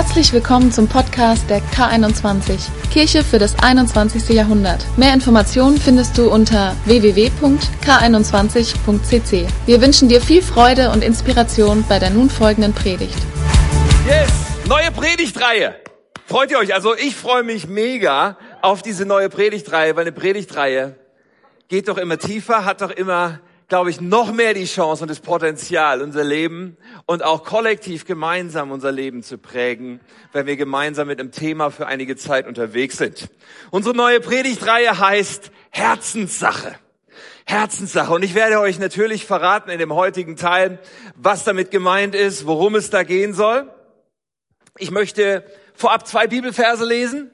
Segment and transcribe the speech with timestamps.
[0.00, 4.30] Herzlich willkommen zum Podcast der K21, Kirche für das 21.
[4.30, 4.82] Jahrhundert.
[4.96, 9.46] Mehr Informationen findest du unter www.k21.cc.
[9.66, 13.18] Wir wünschen dir viel Freude und Inspiration bei der nun folgenden Predigt.
[14.08, 14.30] Yes,
[14.66, 15.74] neue Predigtreihe.
[16.24, 16.72] Freut ihr euch?
[16.72, 20.96] Also ich freue mich mega auf diese neue Predigtreihe, weil eine Predigtreihe
[21.68, 23.40] geht doch immer tiefer, hat doch immer
[23.70, 28.72] glaube ich, noch mehr die Chance und das Potenzial, unser Leben und auch kollektiv gemeinsam
[28.72, 30.00] unser Leben zu prägen,
[30.32, 33.30] wenn wir gemeinsam mit einem Thema für einige Zeit unterwegs sind.
[33.70, 36.74] Unsere neue Predigtreihe heißt Herzenssache.
[37.46, 38.12] Herzenssache.
[38.12, 40.80] Und ich werde euch natürlich verraten in dem heutigen Teil,
[41.14, 43.72] was damit gemeint ist, worum es da gehen soll.
[44.78, 45.44] Ich möchte
[45.74, 47.30] vorab zwei Bibelverse lesen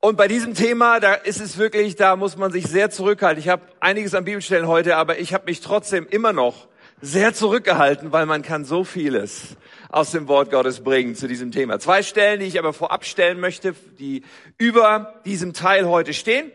[0.00, 3.38] und bei diesem Thema, da ist es wirklich, da muss man sich sehr zurückhalten.
[3.38, 6.68] Ich habe einiges an Bibelstellen heute, aber ich habe mich trotzdem immer noch
[7.02, 9.56] sehr zurückgehalten, weil man kann so vieles
[9.88, 11.78] aus dem Wort Gottes bringen zu diesem Thema.
[11.78, 14.22] Zwei Stellen, die ich aber vorab stellen möchte, die
[14.58, 16.50] über diesem Teil heute stehen.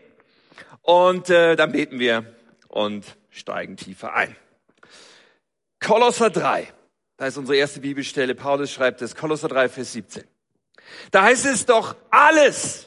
[0.82, 2.24] Und äh, dann beten wir
[2.68, 4.36] und steigen tiefer ein.
[5.80, 6.66] Kolosser 3,
[7.16, 8.34] da ist unsere erste Bibelstelle.
[8.34, 10.24] Paulus schreibt es, Kolosser 3, Vers 17.
[11.10, 12.85] Da heißt es doch, alles,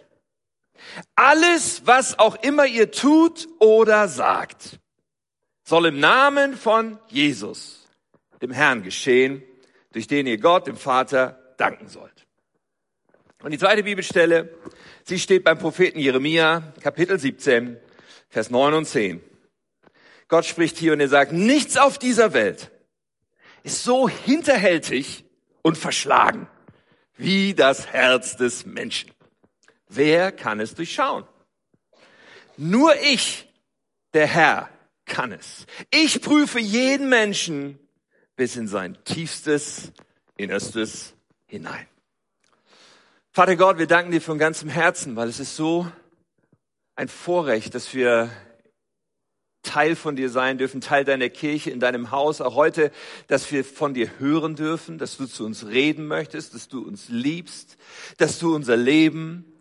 [1.16, 4.80] alles, was auch immer ihr tut oder sagt,
[5.64, 7.88] soll im Namen von Jesus,
[8.42, 9.44] dem Herrn, geschehen,
[9.92, 12.26] durch den ihr Gott, dem Vater, danken sollt.
[13.42, 14.54] Und die zweite Bibelstelle,
[15.04, 17.78] sie steht beim Propheten Jeremia, Kapitel 17,
[18.30, 19.22] Vers 9 und 10.
[20.28, 22.72] Gott spricht hier und er sagt, nichts auf dieser Welt
[23.64, 25.26] ist so hinterhältig
[25.62, 26.48] und verschlagen
[27.16, 29.12] wie das Herz des Menschen.
[29.90, 31.26] Wer kann es durchschauen?
[32.58, 33.48] Nur ich,
[34.14, 34.70] der Herr,
[35.06, 35.66] kann es.
[35.90, 37.80] Ich prüfe jeden Menschen
[38.36, 39.92] bis in sein tiefstes,
[40.38, 41.14] innerstes
[41.48, 41.88] hinein.
[43.32, 45.92] Vater Gott, wir danken dir von ganzem Herzen, weil es ist so
[46.96, 48.30] ein Vorrecht, dass wir
[49.64, 52.92] Teil von dir sein dürfen, Teil deiner Kirche, in deinem Haus, auch heute,
[53.28, 57.10] dass wir von dir hören dürfen, dass du zu uns reden möchtest, dass du uns
[57.10, 57.78] liebst,
[58.18, 59.59] dass du unser Leben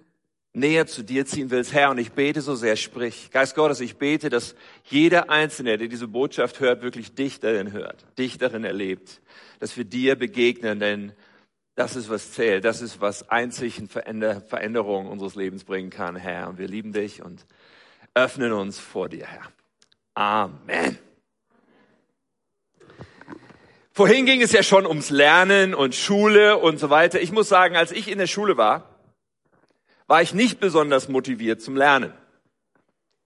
[0.52, 3.30] näher zu dir ziehen willst, Herr, und ich bete so sehr, sprich.
[3.30, 4.54] Geist Gottes, ich bete, dass
[4.84, 9.20] jeder Einzelne, der diese Botschaft hört, wirklich dich darin hört, dich darin erlebt,
[9.60, 11.12] dass wir dir begegnen, denn
[11.74, 16.48] das ist, was zählt, das ist, was einzig eine Veränderung unseres Lebens bringen kann, Herr.
[16.48, 17.46] Und wir lieben dich und
[18.14, 19.52] öffnen uns vor dir, Herr.
[20.14, 20.98] Amen.
[23.92, 27.20] Vorhin ging es ja schon ums Lernen und Schule und so weiter.
[27.20, 28.97] Ich muss sagen, als ich in der Schule war,
[30.08, 32.12] war ich nicht besonders motiviert zum Lernen.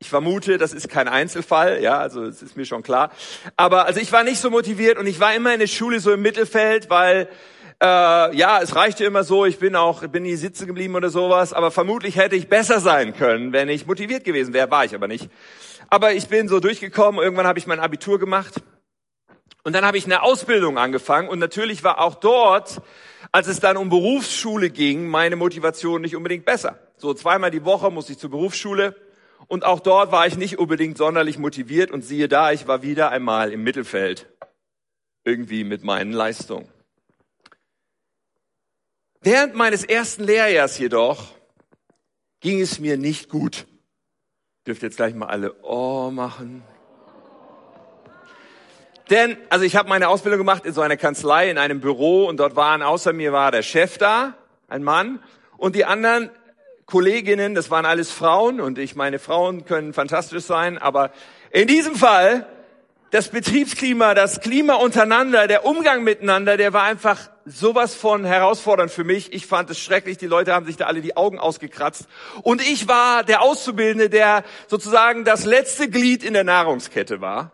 [0.00, 3.12] Ich vermute, das ist kein Einzelfall, ja, also es ist mir schon klar.
[3.56, 6.12] Aber also ich war nicht so motiviert und ich war immer in der Schule so
[6.12, 7.28] im Mittelfeld, weil
[7.80, 11.52] äh, ja, es reichte immer so, ich bin auch, bin nie sitzen geblieben oder sowas,
[11.52, 15.06] aber vermutlich hätte ich besser sein können, wenn ich motiviert gewesen wäre, war ich aber
[15.06, 15.30] nicht.
[15.88, 18.60] Aber ich bin so durchgekommen, irgendwann habe ich mein Abitur gemacht
[19.64, 22.82] und dann habe ich eine Ausbildung angefangen und natürlich war auch dort
[23.30, 26.78] als es dann um Berufsschule ging, meine Motivation nicht unbedingt besser.
[26.96, 28.94] So zweimal die Woche musste ich zur Berufsschule
[29.46, 33.10] und auch dort war ich nicht unbedingt sonderlich motiviert und siehe da, ich war wieder
[33.10, 34.28] einmal im Mittelfeld.
[35.24, 36.68] Irgendwie mit meinen Leistungen.
[39.20, 41.32] Während meines ersten Lehrjahrs jedoch
[42.40, 43.66] ging es mir nicht gut.
[44.66, 46.62] Dürft jetzt gleich mal alle Oh machen.
[49.10, 52.38] Denn, also ich habe meine Ausbildung gemacht in so einer Kanzlei, in einem Büro und
[52.38, 54.34] dort waren, außer mir war der Chef da,
[54.68, 55.20] ein Mann,
[55.56, 56.30] und die anderen
[56.86, 61.10] Kolleginnen, das waren alles Frauen und ich meine, Frauen können fantastisch sein, aber
[61.50, 62.46] in diesem Fall,
[63.12, 69.04] das Betriebsklima, das Klima untereinander, der Umgang miteinander, der war einfach sowas von herausfordernd für
[69.04, 69.34] mich.
[69.34, 70.16] Ich fand es schrecklich.
[70.16, 72.06] Die Leute haben sich da alle die Augen ausgekratzt.
[72.42, 77.52] Und ich war der Auszubildende, der sozusagen das letzte Glied in der Nahrungskette war.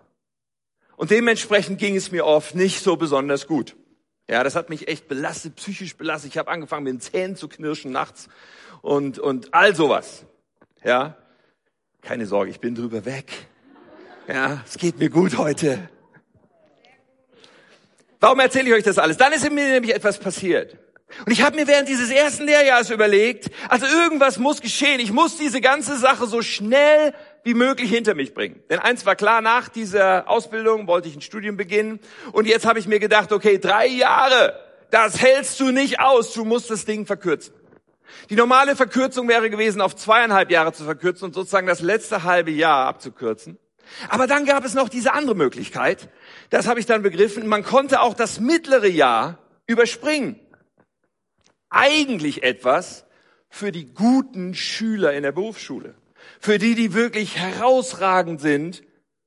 [0.99, 3.77] Und dementsprechend ging es mir oft nicht so besonders gut.
[4.29, 6.33] Ja, das hat mich echt belastet, psychisch belastet.
[6.33, 8.29] Ich habe angefangen, mit den Zähnen zu knirschen nachts
[8.83, 10.27] und, und all sowas.
[10.83, 11.17] Ja,
[12.03, 13.31] keine Sorge, ich bin drüber weg.
[14.27, 15.89] Ja, es geht mir gut heute.
[18.19, 19.17] Warum erzähle ich euch das alles?
[19.17, 20.77] Dann ist in mir nämlich etwas passiert.
[21.25, 24.99] Und ich habe mir während dieses ersten Lehrjahres überlegt, also irgendwas muss geschehen.
[24.99, 27.15] Ich muss diese ganze Sache so schnell
[27.45, 28.63] wie möglich hinter mich bringen.
[28.71, 32.01] Denn eins war klar, nach dieser Ausbildung wollte ich ein Studium beginnen.
[32.33, 34.59] Und jetzt habe ich mir gedacht, okay, drei Jahre,
[34.91, 36.33] das hältst du nicht aus.
[36.33, 37.55] Du musst das Ding verkürzen.
[38.31, 42.51] Die normale Verkürzung wäre gewesen, auf zweieinhalb Jahre zu verkürzen und sozusagen das letzte halbe
[42.51, 43.59] Jahr abzukürzen.
[44.09, 46.09] Aber dann gab es noch diese andere Möglichkeit.
[46.51, 47.47] Das habe ich dann begriffen.
[47.47, 50.41] Man konnte auch das mittlere Jahr überspringen.
[51.71, 53.05] eigentlich etwas
[53.51, 55.95] für die guten Schüler in der Berufsschule.
[56.41, 58.83] Für die, die wirklich herausragend sind.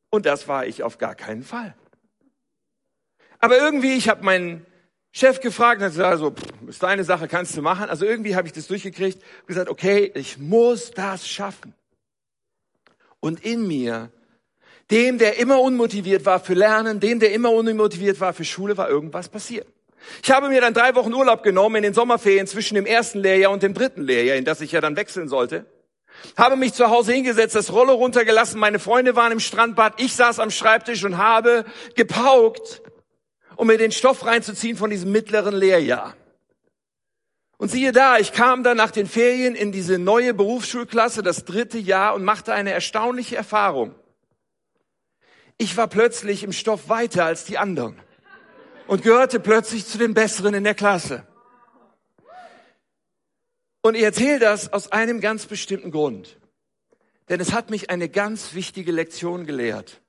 [0.09, 1.75] Und das war ich auf gar keinen Fall.
[3.39, 4.65] Aber irgendwie, ich habe meinen
[5.11, 7.89] Chef gefragt, hat also, pff, ist deine Sache, kannst du machen.
[7.89, 11.73] Also irgendwie habe ich das durchgekriegt und gesagt, okay, ich muss das schaffen.
[13.19, 14.11] Und in mir,
[14.89, 18.89] dem, der immer unmotiviert war für Lernen, dem, der immer unmotiviert war für Schule, war
[18.89, 19.67] irgendwas passiert.
[20.23, 23.51] Ich habe mir dann drei Wochen Urlaub genommen in den Sommerferien zwischen dem ersten Lehrjahr
[23.51, 25.65] und dem dritten Lehrjahr, in das ich ja dann wechseln sollte.
[26.37, 30.39] Habe mich zu Hause hingesetzt, das Rolle runtergelassen, meine Freunde waren im Strandbad, ich saß
[30.39, 31.65] am Schreibtisch und habe
[31.95, 32.81] gepaukt,
[33.55, 36.15] um mir den Stoff reinzuziehen von diesem mittleren Lehrjahr.
[37.57, 41.77] Und siehe da, ich kam dann nach den Ferien in diese neue Berufsschulklasse, das dritte
[41.77, 43.93] Jahr, und machte eine erstaunliche Erfahrung.
[45.59, 47.99] Ich war plötzlich im Stoff weiter als die anderen
[48.87, 51.23] und gehörte plötzlich zu den Besseren in der Klasse.
[53.81, 56.37] Und ich erzähle das aus einem ganz bestimmten Grund.
[57.29, 60.01] Denn es hat mich eine ganz wichtige Lektion gelehrt.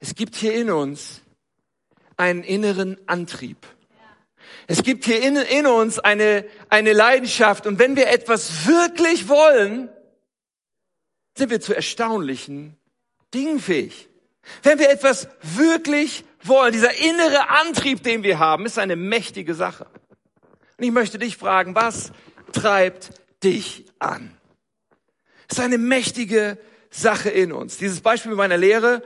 [0.00, 1.22] Es gibt hier in uns
[2.16, 3.66] einen inneren Antrieb.
[4.66, 7.66] Es gibt hier in, in, uns eine, eine Leidenschaft.
[7.66, 9.88] Und wenn wir etwas wirklich wollen,
[11.36, 12.76] sind wir zu erstaunlichen
[13.32, 14.08] Dingen fähig.
[14.62, 19.86] Wenn wir etwas wirklich wollen, dieser innere Antrieb, den wir haben, ist eine mächtige Sache.
[20.76, 22.12] Und ich möchte dich fragen, was
[22.54, 23.10] treibt
[23.42, 24.36] dich an?
[25.48, 26.58] Das ist eine mächtige
[26.90, 27.76] Sache in uns.
[27.76, 29.02] Dieses Beispiel meiner Lehre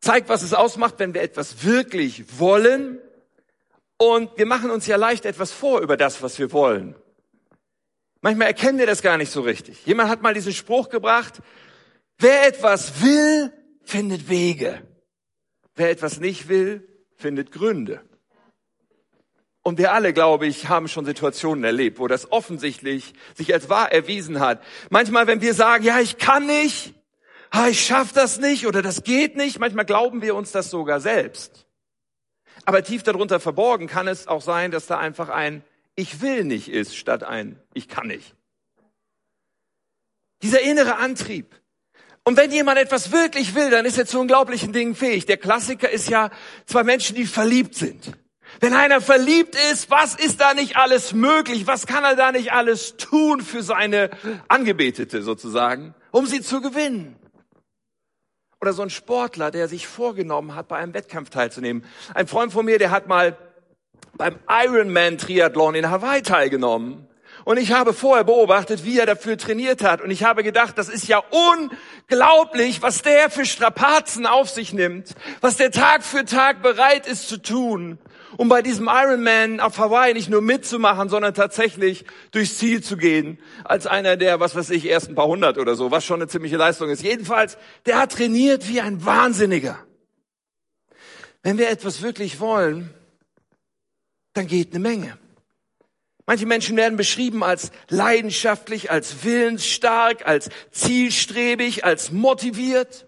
[0.00, 2.98] zeigt, was es ausmacht, wenn wir etwas wirklich wollen.
[3.96, 6.94] Und wir machen uns ja leicht etwas vor über das, was wir wollen.
[8.20, 9.84] Manchmal erkennen wir das gar nicht so richtig.
[9.84, 11.42] Jemand hat mal diesen Spruch gebracht,
[12.18, 13.52] wer etwas will,
[13.82, 14.82] findet Wege.
[15.74, 18.00] Wer etwas nicht will, findet Gründe.
[19.66, 23.90] Und wir alle, glaube ich, haben schon Situationen erlebt, wo das offensichtlich sich als wahr
[23.90, 24.62] erwiesen hat.
[24.90, 26.92] Manchmal, wenn wir sagen, ja, ich kann nicht,
[27.50, 31.00] ah, ich schaff das nicht oder das geht nicht, manchmal glauben wir uns das sogar
[31.00, 31.66] selbst.
[32.66, 35.64] Aber tief darunter verborgen kann es auch sein, dass da einfach ein
[35.96, 38.36] Ich will nicht ist statt ein Ich kann nicht.
[40.42, 41.58] Dieser innere Antrieb,
[42.26, 45.24] und wenn jemand etwas wirklich will, dann ist er zu unglaublichen Dingen fähig.
[45.24, 46.30] Der Klassiker ist ja
[46.66, 48.12] zwei Menschen, die verliebt sind.
[48.60, 51.66] Wenn einer verliebt ist, was ist da nicht alles möglich?
[51.66, 54.10] Was kann er da nicht alles tun für seine
[54.48, 57.16] Angebetete sozusagen, um sie zu gewinnen?
[58.60, 61.84] Oder so ein Sportler, der sich vorgenommen hat, bei einem Wettkampf teilzunehmen.
[62.14, 63.36] Ein Freund von mir, der hat mal
[64.16, 67.06] beim Ironman Triathlon in Hawaii teilgenommen.
[67.44, 70.00] Und ich habe vorher beobachtet, wie er dafür trainiert hat.
[70.00, 71.22] Und ich habe gedacht, das ist ja
[72.08, 77.28] unglaublich, was der für Strapazen auf sich nimmt, was der Tag für Tag bereit ist
[77.28, 77.98] zu tun,
[78.36, 83.38] um bei diesem Ironman auf Hawaii nicht nur mitzumachen, sondern tatsächlich durchs Ziel zu gehen,
[83.64, 86.56] als einer der, was weiß ich, ersten paar hundert oder so, was schon eine ziemliche
[86.56, 87.02] Leistung ist.
[87.02, 89.78] Jedenfalls, der hat trainiert wie ein Wahnsinniger.
[91.42, 92.92] Wenn wir etwas wirklich wollen,
[94.32, 95.18] dann geht eine Menge.
[96.26, 103.06] Manche Menschen werden beschrieben als leidenschaftlich, als willensstark, als zielstrebig, als motiviert.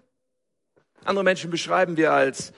[1.03, 2.53] Andere Menschen beschreiben wir als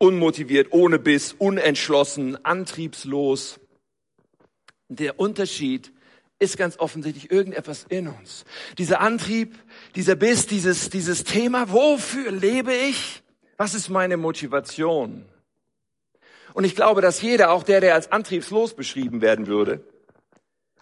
[0.00, 3.60] unmotiviert, ohne Biss, unentschlossen, antriebslos.
[4.88, 5.92] Der Unterschied
[6.40, 8.44] ist ganz offensichtlich irgendetwas in uns.
[8.78, 9.56] Dieser Antrieb,
[9.94, 13.22] dieser Biss, dieses, dieses Thema, wofür lebe ich?
[13.58, 15.26] Was ist meine Motivation?
[16.54, 19.84] Und ich glaube, dass jeder, auch der, der als antriebslos beschrieben werden würde,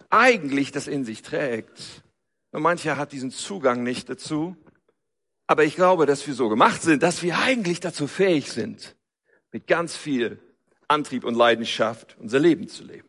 [0.09, 2.03] eigentlich das in sich trägt.
[2.51, 4.55] Und mancher hat diesen Zugang nicht dazu.
[5.45, 8.95] Aber ich glaube, dass wir so gemacht sind, dass wir eigentlich dazu fähig sind,
[9.51, 10.39] mit ganz viel
[10.87, 13.07] Antrieb und Leidenschaft unser Leben zu leben.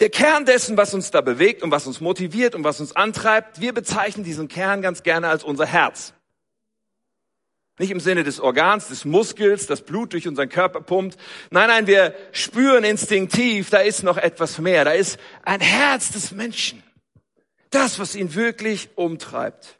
[0.00, 3.60] Der Kern dessen, was uns da bewegt und was uns motiviert und was uns antreibt,
[3.60, 6.12] wir bezeichnen diesen Kern ganz gerne als unser Herz.
[7.78, 11.16] Nicht im Sinne des Organs, des Muskels, das Blut durch unseren Körper pumpt.
[11.50, 14.84] Nein, nein, wir spüren instinktiv, da ist noch etwas mehr.
[14.84, 16.82] Da ist ein Herz des Menschen.
[17.70, 19.76] Das, was ihn wirklich umtreibt.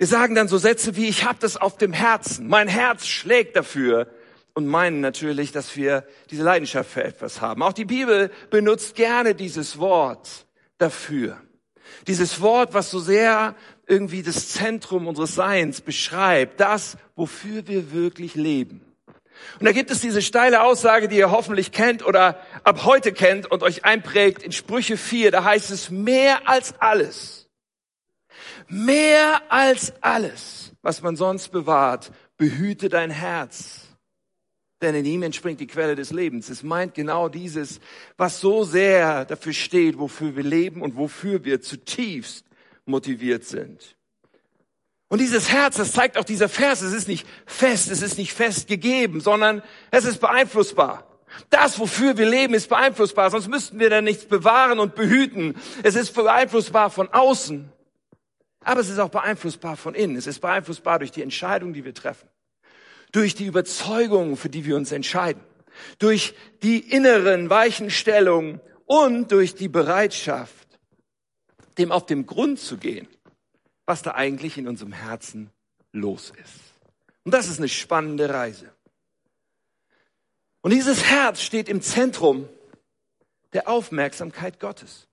[0.00, 2.48] Wir sagen dann so Sätze wie, ich habe das auf dem Herzen.
[2.48, 4.06] Mein Herz schlägt dafür.
[4.54, 7.62] Und meinen natürlich, dass wir diese Leidenschaft für etwas haben.
[7.62, 10.46] Auch die Bibel benutzt gerne dieses Wort
[10.78, 11.36] dafür.
[12.06, 13.54] Dieses Wort, was so sehr
[13.86, 18.80] irgendwie das Zentrum unseres Seins beschreibt, das, wofür wir wirklich leben.
[19.58, 23.50] Und da gibt es diese steile Aussage, die ihr hoffentlich kennt oder ab heute kennt
[23.50, 25.30] und euch einprägt in Sprüche 4.
[25.30, 27.39] Da heißt es, mehr als alles,
[28.68, 33.86] mehr als alles, was man sonst bewahrt, behüte dein Herz.
[34.82, 36.48] denn in ihm entspringt die Quelle des Lebens.
[36.48, 37.80] Es meint genau dieses,
[38.16, 42.46] was so sehr dafür steht, wofür wir leben und wofür wir zutiefst
[42.86, 43.96] motiviert sind.
[45.08, 48.32] Und dieses Herz, das zeigt auch dieser Vers, es ist nicht fest, es ist nicht
[48.32, 51.06] fest gegeben, sondern es ist beeinflussbar.
[51.48, 55.56] Das, wofür wir leben, ist beeinflussbar, sonst müssten wir da nichts bewahren und behüten.
[55.82, 57.72] Es ist beeinflussbar von außen,
[58.60, 60.16] aber es ist auch beeinflussbar von innen.
[60.16, 62.28] Es ist beeinflussbar durch die Entscheidungen, die wir treffen
[63.12, 65.42] durch die Überzeugung, für die wir uns entscheiden,
[65.98, 70.66] durch die inneren Weichenstellungen und durch die Bereitschaft,
[71.78, 73.08] dem auf den Grund zu gehen,
[73.86, 75.50] was da eigentlich in unserem Herzen
[75.92, 76.60] los ist.
[77.24, 78.72] Und das ist eine spannende Reise.
[80.62, 82.48] Und dieses Herz steht im Zentrum
[83.52, 85.08] der Aufmerksamkeit Gottes.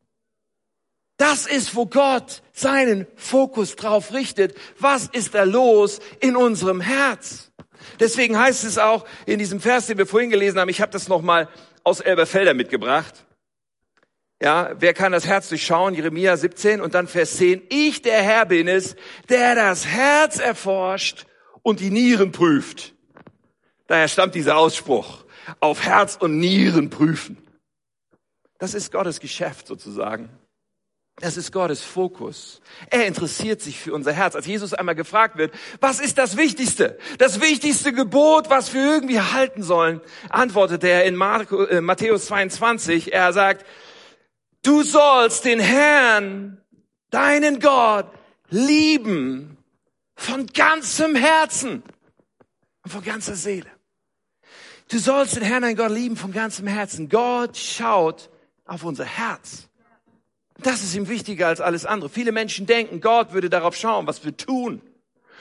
[1.18, 4.56] Das ist, wo Gott seinen Fokus drauf richtet.
[4.80, 7.52] Was ist da los in unserem Herz?
[8.00, 11.08] Deswegen heißt es auch in diesem Vers, den wir vorhin gelesen haben, ich habe das
[11.08, 11.50] nochmal
[11.84, 13.26] aus Elberfelder mitgebracht.
[14.42, 15.96] Ja, wer kann das Herz durchschauen?
[15.96, 17.64] Jeremia 17 und dann Vers 10.
[17.70, 18.96] Ich, der Herr bin es,
[19.30, 21.26] der das Herz erforscht
[21.64, 22.94] und die Nieren prüft.
[23.88, 25.26] Daher stammt dieser Ausspruch.
[25.60, 27.38] Auf Herz und Nieren prüfen.
[28.60, 30.30] Das ist Gottes Geschäft sozusagen.
[31.20, 32.62] Das ist Gottes Fokus.
[32.92, 34.36] Er interessiert sich für unser Herz.
[34.36, 37.00] Als Jesus einmal gefragt wird, was ist das Wichtigste?
[37.18, 43.14] Das wichtigste Gebot, was wir irgendwie halten sollen, antwortet er in äh, Matthäus 22.
[43.14, 43.66] Er sagt,
[44.62, 46.62] du sollst den Herrn,
[47.10, 48.12] deinen Gott,
[48.50, 49.58] lieben
[50.16, 51.82] von ganzem Herzen
[52.84, 53.72] und von ganzer Seele.
[54.90, 57.10] Du sollst den Herrn, deinen Gott, lieben von ganzem Herzen.
[57.10, 58.30] Gott schaut
[58.66, 59.67] auf unser Herz.
[60.64, 62.10] Das ist ihm wichtiger als alles andere.
[62.10, 64.82] Viele Menschen denken, Gott würde darauf schauen, was wir tun.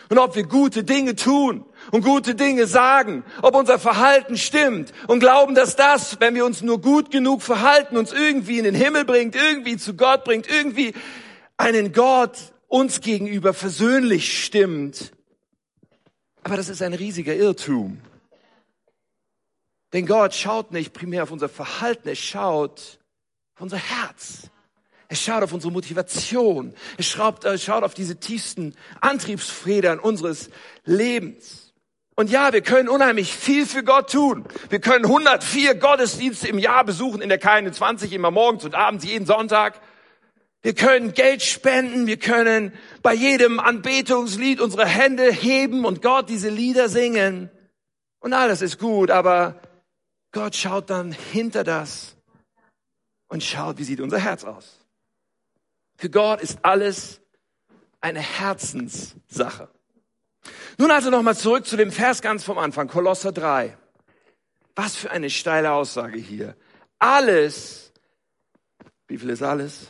[0.08, 5.18] Und ob wir gute Dinge tun und gute Dinge sagen, ob unser Verhalten stimmt und
[5.18, 9.04] glauben, dass das, wenn wir uns nur gut genug verhalten, uns irgendwie in den Himmel
[9.04, 10.92] bringt, irgendwie zu Gott bringt, irgendwie
[11.56, 15.12] einen Gott uns gegenüber versöhnlich stimmt.
[16.44, 18.00] Aber das ist ein riesiger Irrtum.
[19.92, 23.00] Denn Gott schaut nicht primär auf unser Verhalten, er schaut
[23.56, 24.50] auf unser Herz.
[25.08, 26.74] Es schaut auf unsere Motivation.
[26.98, 30.50] Es schaut, es schaut auf diese tiefsten Antriebsfedern unseres
[30.84, 31.72] Lebens.
[32.16, 34.46] Und ja, wir können unheimlich viel für Gott tun.
[34.70, 39.26] Wir können 104 Gottesdienste im Jahr besuchen in der K21, immer morgens und abends, jeden
[39.26, 39.80] Sonntag.
[40.62, 42.72] Wir können Geld spenden, wir können
[43.02, 47.50] bei jedem Anbetungslied unsere Hände heben und Gott diese Lieder singen.
[48.18, 49.60] Und alles ist gut, aber
[50.32, 52.16] Gott schaut dann hinter das
[53.28, 54.80] und schaut, wie sieht unser Herz aus.
[55.96, 57.20] Für Gott ist alles
[58.00, 59.68] eine Herzenssache.
[60.78, 63.76] Nun also nochmal zurück zu dem Vers ganz vom Anfang, Kolosser 3.
[64.74, 66.54] Was für eine steile Aussage hier.
[66.98, 67.92] Alles,
[69.08, 69.88] wie viel ist alles?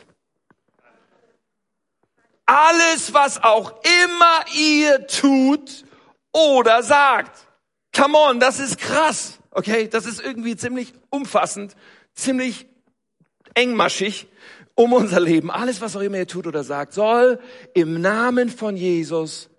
[2.45, 3.73] Alles, was auch
[4.05, 5.83] immer ihr tut
[6.31, 7.47] oder sagt.
[7.93, 9.39] Come on, das ist krass.
[9.51, 11.75] Okay, das ist irgendwie ziemlich umfassend,
[12.13, 12.67] ziemlich
[13.53, 14.27] engmaschig
[14.77, 15.49] um unser Leben.
[15.49, 17.39] Alles, was auch immer ihr tut oder sagt, soll
[17.73, 19.49] im Namen von Jesus,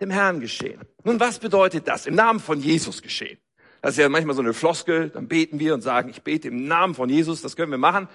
[0.00, 0.80] dem Herrn, geschehen.
[1.02, 2.06] Nun, was bedeutet das?
[2.06, 3.38] Im Namen von Jesus geschehen.
[3.82, 6.66] Das ist ja manchmal so eine Floskel, dann beten wir und sagen, ich bete im
[6.66, 8.08] Namen von Jesus, das können wir machen.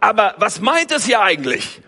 [0.00, 1.82] Aber was meint es hier eigentlich?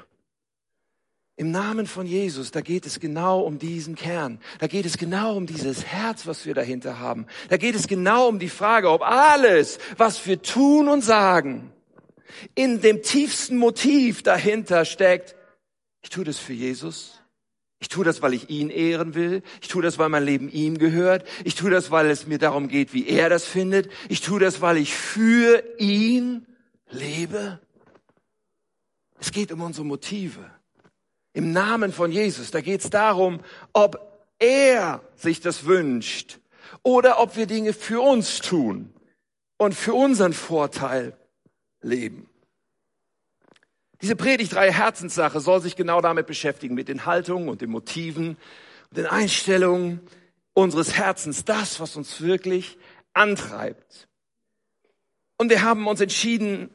[1.37, 4.41] Im Namen von Jesus, da geht es genau um diesen Kern.
[4.59, 7.27] Da geht es genau um dieses Herz, was wir dahinter haben.
[7.49, 11.73] Da geht es genau um die Frage, ob alles, was wir tun und sagen,
[12.55, 15.37] in dem tiefsten Motiv dahinter steckt,
[16.03, 17.21] ich tue das für Jesus.
[17.81, 19.43] Ich tue das, weil ich ihn ehren will.
[19.61, 21.27] Ich tue das, weil mein Leben ihm gehört.
[21.45, 23.89] Ich tue das, weil es mir darum geht, wie er das findet.
[24.09, 26.47] Ich tue das, weil ich für ihn
[26.91, 27.61] lebe.
[29.21, 30.51] Es geht um unsere Motive.
[31.33, 33.41] Im Namen von Jesus, da geht es darum,
[33.73, 36.39] ob er sich das wünscht
[36.83, 38.93] oder ob wir Dinge für uns tun
[39.57, 41.18] und für unseren Vorteil
[41.81, 42.29] leben.
[44.01, 48.37] Diese Predigtreihe Herzenssache soll sich genau damit beschäftigen, mit den Haltungen und den Motiven
[48.91, 50.01] und den Einstellungen
[50.55, 52.79] unseres Herzens, das, was uns wirklich
[53.13, 54.09] antreibt.
[55.37, 56.71] Und wir haben uns entschieden,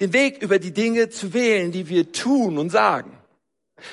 [0.00, 3.18] den Weg über die Dinge zu wählen, die wir tun und sagen.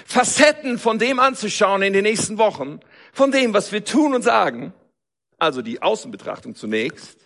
[0.05, 2.79] Facetten von dem anzuschauen in den nächsten Wochen,
[3.13, 4.73] von dem, was wir tun und sagen.
[5.37, 7.24] Also die Außenbetrachtung zunächst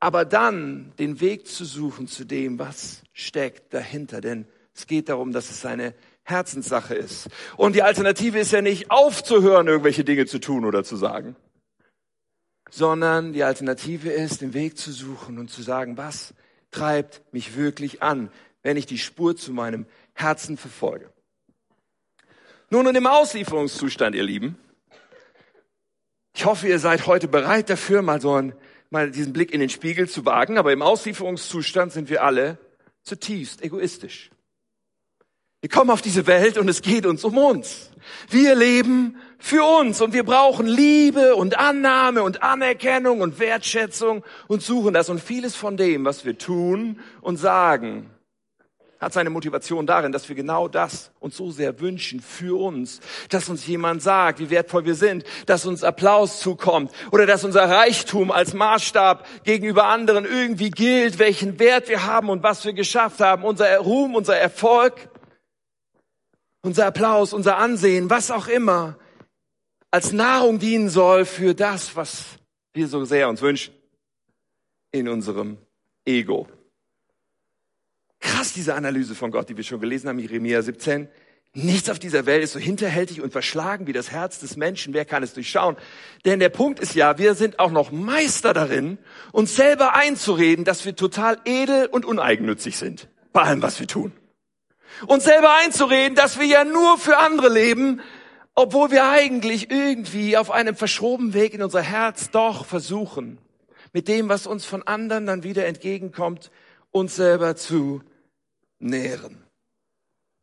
[0.00, 4.20] aber dann den Weg zu suchen zu dem, was steckt dahinter.
[4.20, 7.28] Denn es geht darum, dass es eine Herzenssache ist.
[7.56, 11.36] Und die Alternative ist ja nicht aufzuhören, irgendwelche Dinge zu tun oder zu sagen,
[12.70, 16.34] sondern die Alternative ist, den Weg zu suchen und zu sagen, was
[16.70, 18.30] treibt mich wirklich an,
[18.62, 21.12] wenn ich die Spur zu meinem Herzen verfolge.
[22.70, 24.58] Nun und im Auslieferungszustand, ihr Lieben,
[26.34, 28.54] ich hoffe, ihr seid heute bereit dafür, mal so einen,
[28.90, 32.58] mal diesen Blick in den Spiegel zu wagen, aber im Auslieferungszustand sind wir alle
[33.02, 34.30] zutiefst egoistisch.
[35.60, 37.90] Wir kommen auf diese Welt und es geht uns um uns.
[38.28, 44.62] Wir leben für uns und wir brauchen Liebe und Annahme und Anerkennung und Wertschätzung und
[44.62, 45.08] suchen das.
[45.08, 48.10] Und vieles von dem, was wir tun und sagen,
[49.04, 53.48] hat seine Motivation darin, dass wir genau das uns so sehr wünschen für uns, dass
[53.48, 58.30] uns jemand sagt, wie wertvoll wir sind, dass uns Applaus zukommt oder dass unser Reichtum
[58.30, 63.44] als Maßstab gegenüber anderen irgendwie gilt, welchen Wert wir haben und was wir geschafft haben,
[63.44, 65.08] unser Ruhm, unser Erfolg
[66.64, 68.98] unser Applaus, unser Ansehen, was auch immer,
[69.90, 72.38] als Nahrung dienen soll für das, was
[72.72, 73.74] wir so sehr uns wünschen
[74.90, 75.58] in unserem
[76.06, 76.48] Ego.
[78.24, 81.08] Krass, diese Analyse von Gott, die wir schon gelesen haben, Jeremia 17.
[81.52, 84.92] Nichts auf dieser Welt ist so hinterhältig und verschlagen wie das Herz des Menschen.
[84.92, 85.76] Wer kann es durchschauen?
[86.24, 88.98] Denn der Punkt ist ja, wir sind auch noch Meister darin,
[89.30, 93.08] uns selber einzureden, dass wir total edel und uneigennützig sind.
[93.32, 94.12] Bei allem, was wir tun
[95.06, 98.00] uns selber einzureden, dass wir ja nur für andere leben,
[98.54, 103.38] obwohl wir eigentlich irgendwie auf einem verschobenen Weg in unser Herz doch versuchen,
[103.92, 106.50] mit dem, was uns von anderen dann wieder entgegenkommt,
[106.90, 108.02] uns selber zu
[108.78, 109.44] nähren.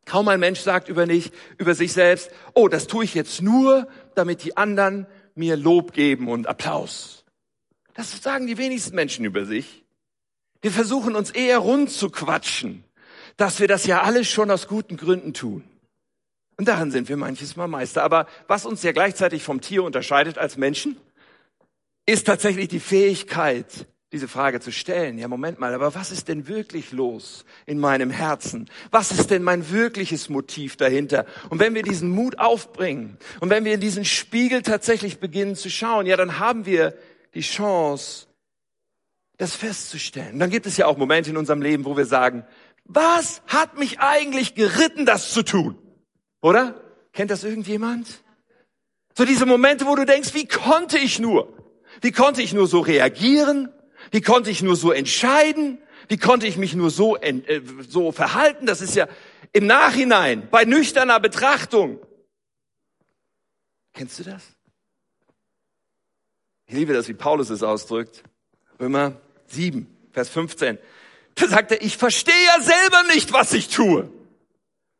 [0.05, 3.87] Kaum ein Mensch sagt über, nicht, über sich selbst, oh, das tue ich jetzt nur,
[4.15, 7.23] damit die anderen mir Lob geben und Applaus.
[7.93, 9.85] Das sagen die wenigsten Menschen über sich.
[10.61, 12.83] Wir versuchen uns eher rund zu quatschen
[13.37, 15.63] dass wir das ja alles schon aus guten Gründen tun.
[16.57, 18.03] Und daran sind wir manches Mal Meister.
[18.03, 20.97] Aber was uns ja gleichzeitig vom Tier unterscheidet als Menschen,
[22.05, 25.17] ist tatsächlich die Fähigkeit, diese Frage zu stellen.
[25.17, 28.69] Ja, Moment mal, aber was ist denn wirklich los in meinem Herzen?
[28.91, 31.25] Was ist denn mein wirkliches Motiv dahinter?
[31.49, 35.69] Und wenn wir diesen Mut aufbringen und wenn wir in diesen Spiegel tatsächlich beginnen zu
[35.69, 36.93] schauen, ja, dann haben wir
[37.33, 38.27] die Chance,
[39.37, 40.37] das festzustellen.
[40.37, 42.45] Dann gibt es ja auch Momente in unserem Leben, wo wir sagen,
[42.85, 45.77] was hat mich eigentlich geritten, das zu tun?
[46.41, 46.83] Oder?
[47.13, 48.07] Kennt das irgendjemand?
[49.17, 51.51] So diese Momente, wo du denkst, wie konnte ich nur?
[52.01, 53.69] Wie konnte ich nur so reagieren?
[54.11, 55.79] Wie konnte ich nur so entscheiden?
[56.07, 58.65] Wie konnte ich mich nur so, äh, so verhalten?
[58.65, 59.07] Das ist ja
[59.53, 61.99] im Nachhinein, bei nüchterner Betrachtung.
[63.93, 64.43] Kennst du das?
[66.67, 68.23] Ich liebe das, wie Paulus es ausdrückt.
[68.79, 70.77] Römer 7, Vers 15.
[71.35, 74.09] Da sagt er, ich verstehe ja selber nicht, was ich tue.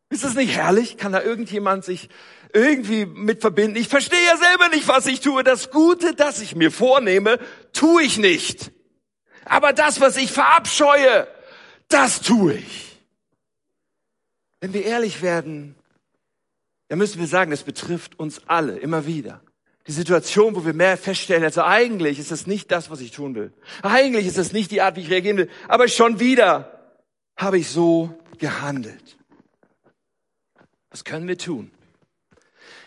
[0.10, 0.98] Ist das nicht herrlich?
[0.98, 2.10] Kann da irgendjemand sich
[2.54, 3.78] irgendwie mit verbinden?
[3.78, 5.44] Ich verstehe ja selber nicht, was ich tue.
[5.44, 7.40] Das Gute, das ich mir vornehme,
[7.72, 8.72] tue ich nicht.
[9.52, 11.28] Aber das, was ich verabscheue,
[11.90, 12.98] das tue ich.
[14.62, 15.76] Wenn wir ehrlich werden,
[16.88, 19.42] dann müssen wir sagen, es betrifft uns alle immer wieder
[19.88, 23.36] die Situation, wo wir mehr feststellen, also eigentlich ist es nicht das, was ich tun
[23.36, 23.52] will.
[23.82, 25.50] Eigentlich ist es nicht die Art, wie ich reagieren will.
[25.68, 26.80] Aber schon wieder
[27.36, 29.18] habe ich so gehandelt.
[30.92, 31.72] Was können wir tun?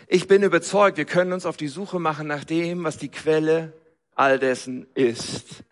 [0.06, 3.74] Ich bin überzeugt, wir können uns auf die Suche machen nach dem, was die Quelle
[4.14, 5.64] all dessen ist.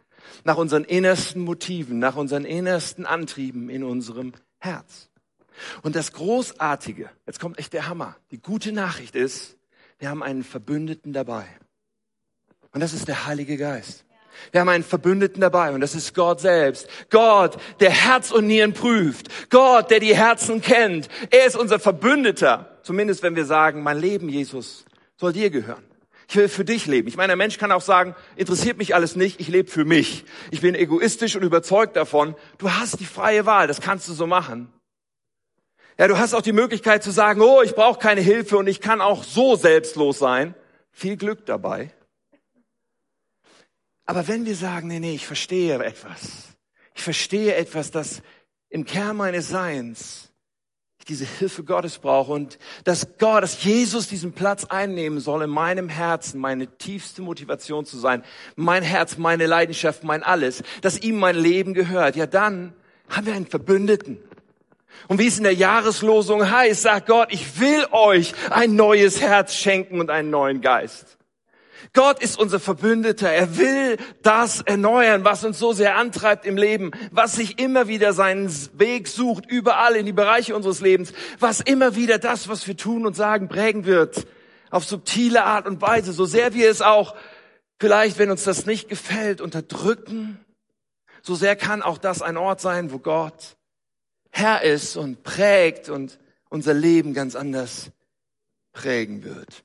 [0.44, 5.08] Nach unseren innersten Motiven, nach unseren innersten Antrieben in unserem Herz.
[5.82, 8.16] Und das Großartige, jetzt kommt echt der Hammer.
[8.30, 9.56] Die gute Nachricht ist,
[9.98, 11.46] wir haben einen Verbündeten dabei.
[12.72, 14.04] Und das ist der Heilige Geist.
[14.50, 16.88] Wir haben einen Verbündeten dabei und das ist Gott selbst.
[17.10, 19.50] Gott, der Herz und Nieren prüft.
[19.50, 21.08] Gott, der die Herzen kennt.
[21.30, 22.78] Er ist unser Verbündeter.
[22.82, 24.84] Zumindest wenn wir sagen, mein Leben, Jesus,
[25.16, 25.84] soll dir gehören.
[26.32, 27.08] Ich will für dich leben.
[27.08, 30.24] Ich meine, ein Mensch kann auch sagen, interessiert mich alles nicht, ich lebe für mich.
[30.50, 32.34] Ich bin egoistisch und überzeugt davon.
[32.56, 34.72] Du hast die freie Wahl, das kannst du so machen.
[35.98, 38.80] Ja, du hast auch die Möglichkeit zu sagen, oh, ich brauche keine Hilfe und ich
[38.80, 40.54] kann auch so selbstlos sein.
[40.90, 41.92] Viel Glück dabei.
[44.06, 46.56] Aber wenn wir sagen, nee, nee, ich verstehe etwas.
[46.94, 48.22] Ich verstehe etwas, das
[48.70, 50.31] im Kern meines Seins
[51.08, 55.88] diese Hilfe Gottes brauche und dass Gott, dass Jesus diesen Platz einnehmen soll in meinem
[55.88, 58.22] Herzen, meine tiefste Motivation zu sein,
[58.56, 62.72] mein Herz, meine Leidenschaft, mein alles, dass ihm mein Leben gehört, ja dann
[63.08, 64.18] haben wir einen Verbündeten.
[65.08, 69.54] Und wie es in der Jahreslosung heißt, sagt Gott, ich will euch ein neues Herz
[69.54, 71.18] schenken und einen neuen Geist.
[71.92, 73.30] Gott ist unser Verbündeter.
[73.30, 78.12] Er will das erneuern, was uns so sehr antreibt im Leben, was sich immer wieder
[78.12, 82.76] seinen Weg sucht, überall in die Bereiche unseres Lebens, was immer wieder das, was wir
[82.76, 84.26] tun und sagen, prägen wird,
[84.70, 87.14] auf subtile Art und Weise, so sehr wir es auch
[87.78, 90.38] vielleicht, wenn uns das nicht gefällt, unterdrücken.
[91.20, 93.56] So sehr kann auch das ein Ort sein, wo Gott
[94.30, 96.18] Herr ist und prägt und
[96.48, 97.90] unser Leben ganz anders
[98.72, 99.64] prägen wird.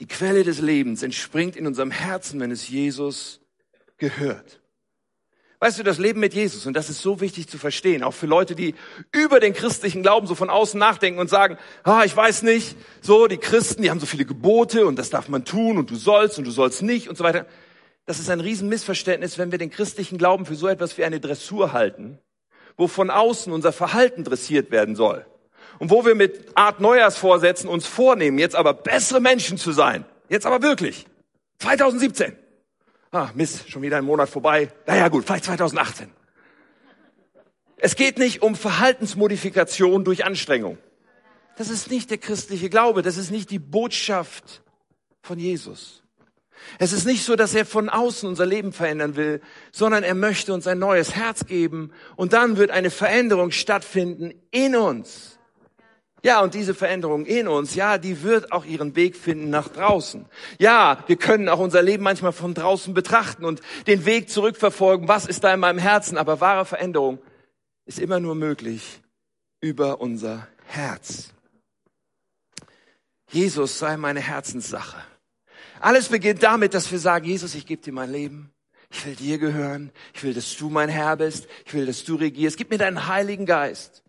[0.00, 3.40] Die Quelle des Lebens entspringt in unserem Herzen, wenn es Jesus
[3.96, 4.60] gehört.
[5.58, 8.26] Weißt du, das Leben mit Jesus, und das ist so wichtig zu verstehen, auch für
[8.26, 8.74] Leute, die
[9.10, 13.26] über den christlichen Glauben so von außen nachdenken und sagen, ah, ich weiß nicht, so,
[13.26, 16.36] die Christen, die haben so viele Gebote und das darf man tun und du sollst
[16.36, 17.46] und du sollst nicht und so weiter.
[18.04, 21.72] Das ist ein Riesenmissverständnis, wenn wir den christlichen Glauben für so etwas wie eine Dressur
[21.72, 22.18] halten,
[22.76, 25.24] wo von außen unser Verhalten dressiert werden soll.
[25.78, 30.04] Und wo wir mit Art Neujahrsvorsätzen uns vornehmen, jetzt aber bessere Menschen zu sein.
[30.28, 31.06] Jetzt aber wirklich.
[31.58, 32.36] 2017.
[33.12, 34.70] Ah, Mist, schon wieder ein Monat vorbei.
[34.86, 36.10] Naja gut, vielleicht 2018.
[37.76, 40.78] Es geht nicht um Verhaltensmodifikation durch Anstrengung.
[41.56, 44.62] Das ist nicht der christliche Glaube, das ist nicht die Botschaft
[45.22, 46.02] von Jesus.
[46.78, 49.40] Es ist nicht so, dass er von außen unser Leben verändern will,
[49.72, 54.76] sondern er möchte uns ein neues Herz geben und dann wird eine Veränderung stattfinden in
[54.76, 55.35] uns.
[56.26, 60.26] Ja, und diese Veränderung in uns, ja, die wird auch ihren Weg finden nach draußen.
[60.58, 65.06] Ja, wir können auch unser Leben manchmal von draußen betrachten und den Weg zurückverfolgen.
[65.06, 66.18] Was ist da in meinem Herzen?
[66.18, 67.20] Aber wahre Veränderung
[67.84, 69.00] ist immer nur möglich
[69.60, 71.32] über unser Herz.
[73.30, 75.00] Jesus sei meine Herzenssache.
[75.78, 78.50] Alles beginnt damit, dass wir sagen, Jesus, ich gebe dir mein Leben.
[78.90, 79.92] Ich will dir gehören.
[80.12, 81.46] Ich will, dass du mein Herr bist.
[81.66, 82.56] Ich will, dass du regierst.
[82.56, 84.02] Gib mir deinen Heiligen Geist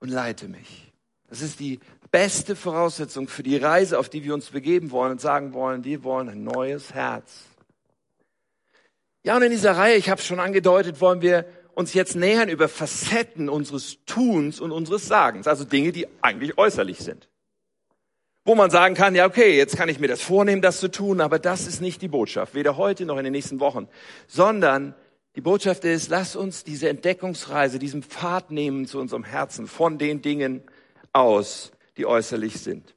[0.00, 0.92] und leite mich.
[1.28, 1.80] Das ist die
[2.10, 6.02] beste Voraussetzung für die Reise, auf die wir uns begeben wollen und sagen wollen, wir
[6.04, 7.44] wollen ein neues Herz.
[9.24, 12.48] Ja, und in dieser Reihe, ich habe es schon angedeutet, wollen wir uns jetzt nähern
[12.48, 17.28] über Facetten unseres Tuns und unseres Sagens, also Dinge, die eigentlich äußerlich sind.
[18.44, 21.20] Wo man sagen kann, ja, okay, jetzt kann ich mir das vornehmen, das zu tun,
[21.20, 23.86] aber das ist nicht die Botschaft, weder heute noch in den nächsten Wochen,
[24.26, 24.94] sondern
[25.36, 30.22] die Botschaft ist, lass uns diese Entdeckungsreise, diesen Pfad nehmen zu unserem Herzen von den
[30.22, 30.62] Dingen
[31.12, 32.94] aus, die äußerlich sind.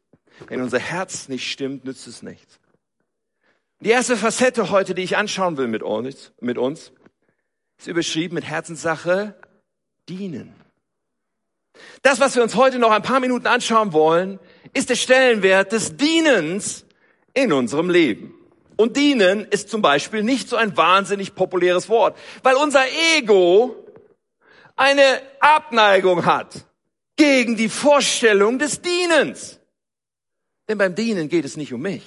[0.48, 2.60] Wenn unser Herz nicht stimmt, nützt es nichts.
[3.80, 6.92] Die erste Facette heute, die ich anschauen will mit uns, mit uns
[7.78, 9.36] ist überschrieben mit Herzenssache
[10.08, 10.54] dienen.
[12.04, 14.40] Das, was wir uns heute noch ein paar Minuten anschauen wollen,
[14.74, 16.86] ist der Stellenwert des Dienens
[17.34, 18.36] in unserem Leben.
[18.76, 22.84] Und dienen ist zum Beispiel nicht so ein wahnsinnig populäres Wort, weil unser
[23.18, 23.76] Ego
[24.76, 26.66] eine Abneigung hat
[27.16, 29.60] gegen die Vorstellung des Dienens.
[30.68, 32.04] Denn beim Dienen geht es nicht um mich.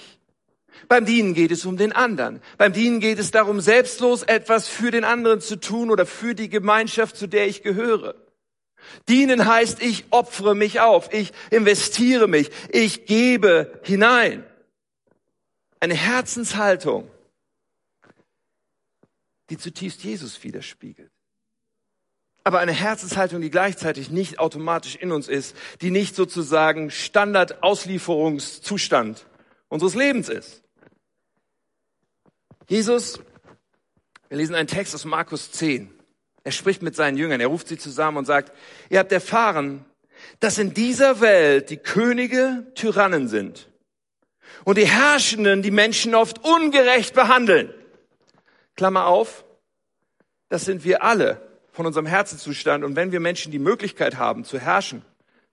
[0.89, 2.43] Beim Dienen geht es um den anderen.
[2.59, 6.49] Beim Dienen geht es darum, selbstlos etwas für den anderen zu tun oder für die
[6.49, 8.15] Gemeinschaft, zu der ich gehöre.
[9.09, 14.45] Dienen heißt, ich opfere mich auf, ich investiere mich, ich gebe hinein
[15.85, 17.09] eine Herzenshaltung,
[19.51, 21.13] die zutiefst Jesus widerspiegelt.
[22.43, 29.27] Aber eine Herzenshaltung, die gleichzeitig nicht automatisch in uns ist, die nicht sozusagen Standardauslieferungszustand
[29.69, 30.63] unseres Lebens ist.
[32.67, 33.21] Jesus,
[34.29, 35.91] wir lesen einen Text aus Markus 10.
[36.45, 38.57] Er spricht mit seinen Jüngern, er ruft sie zusammen und sagt,
[38.89, 39.85] ihr habt erfahren,
[40.41, 43.69] dass in dieser Welt die Könige Tyrannen sind
[44.65, 47.73] und die Herrschenden die Menschen oft ungerecht behandeln.
[48.77, 49.45] Klammer auf,
[50.49, 51.41] das sind wir alle
[51.73, 52.85] von unserem Herzenzustand.
[52.85, 55.05] Und wenn wir Menschen die Möglichkeit haben zu herrschen,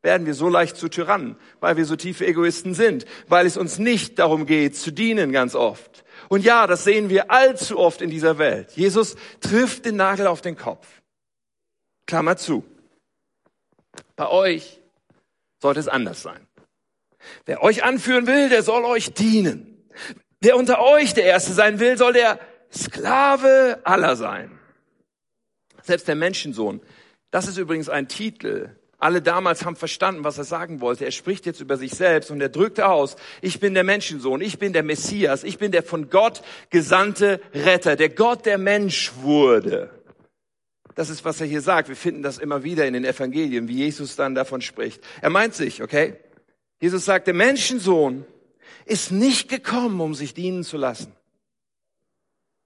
[0.02, 3.78] werden wir so leicht zu Tyrannen, weil wir so tiefe Egoisten sind, weil es uns
[3.78, 6.04] nicht darum geht, zu dienen ganz oft.
[6.30, 8.72] Und ja, das sehen wir allzu oft in dieser Welt.
[8.72, 10.88] Jesus trifft den Nagel auf den Kopf.
[12.08, 12.64] Klammer zu.
[14.16, 14.80] Bei euch
[15.60, 16.48] sollte es anders sein.
[17.45, 19.88] Wer euch anführen will, der soll euch dienen.
[20.39, 22.39] Wer unter euch der Erste sein will, soll der
[22.73, 24.57] Sklave aller sein.
[25.84, 26.81] Selbst der Menschensohn.
[27.31, 28.69] Das ist übrigens ein Titel.
[28.97, 31.05] Alle damals haben verstanden, was er sagen wollte.
[31.05, 34.60] Er spricht jetzt über sich selbst und er drückt aus, ich bin der Menschensohn, ich
[34.60, 39.89] bin der Messias, ich bin der von Gott gesandte Retter, der Gott der Mensch wurde.
[40.93, 41.89] Das ist, was er hier sagt.
[41.89, 45.01] Wir finden das immer wieder in den Evangelien, wie Jesus dann davon spricht.
[45.21, 46.15] Er meint sich, okay?
[46.82, 48.26] Jesus sagt, der Menschensohn
[48.86, 51.15] ist nicht gekommen, um sich dienen zu lassen.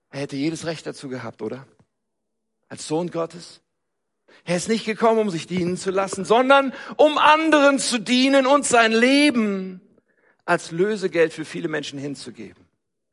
[0.09, 1.67] Er hätte jedes Recht dazu gehabt, oder?
[2.69, 3.61] Als Sohn Gottes.
[4.45, 8.65] Er ist nicht gekommen, um sich dienen zu lassen, sondern um anderen zu dienen und
[8.65, 9.81] sein Leben
[10.45, 12.63] als Lösegeld für viele Menschen hinzugeben.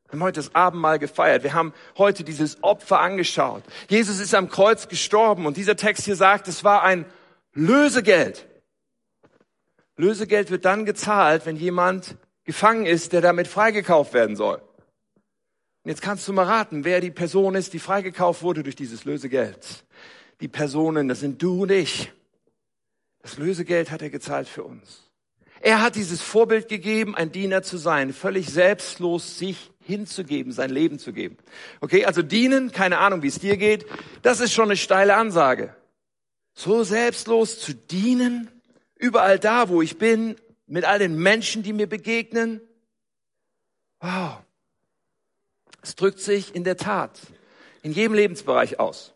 [0.04, 1.42] Wir haben heute das Abendmahl gefeiert.
[1.42, 3.64] Wir haben heute dieses Opfer angeschaut.
[3.88, 7.06] Jesus ist am Kreuz gestorben und dieser Text hier sagt, es war ein
[7.54, 8.46] Lösegeld.
[10.02, 14.60] Lösegeld wird dann gezahlt, wenn jemand gefangen ist, der damit freigekauft werden soll.
[15.84, 19.04] Und jetzt kannst du mal raten, wer die Person ist, die freigekauft wurde durch dieses
[19.04, 19.84] Lösegeld.
[20.40, 22.12] Die Personen, das sind du und ich.
[23.20, 25.08] Das Lösegeld hat er gezahlt für uns.
[25.60, 30.98] Er hat dieses Vorbild gegeben, ein Diener zu sein, völlig selbstlos sich hinzugeben, sein Leben
[30.98, 31.36] zu geben.
[31.80, 33.86] Okay, also dienen, keine Ahnung, wie es dir geht,
[34.22, 35.76] das ist schon eine steile Ansage.
[36.54, 38.50] So selbstlos zu dienen,
[39.02, 40.36] überall da, wo ich bin,
[40.66, 42.60] mit all den Menschen, die mir begegnen.
[44.00, 44.38] Wow.
[45.82, 47.18] Es drückt sich in der Tat
[47.82, 49.12] in jedem Lebensbereich aus.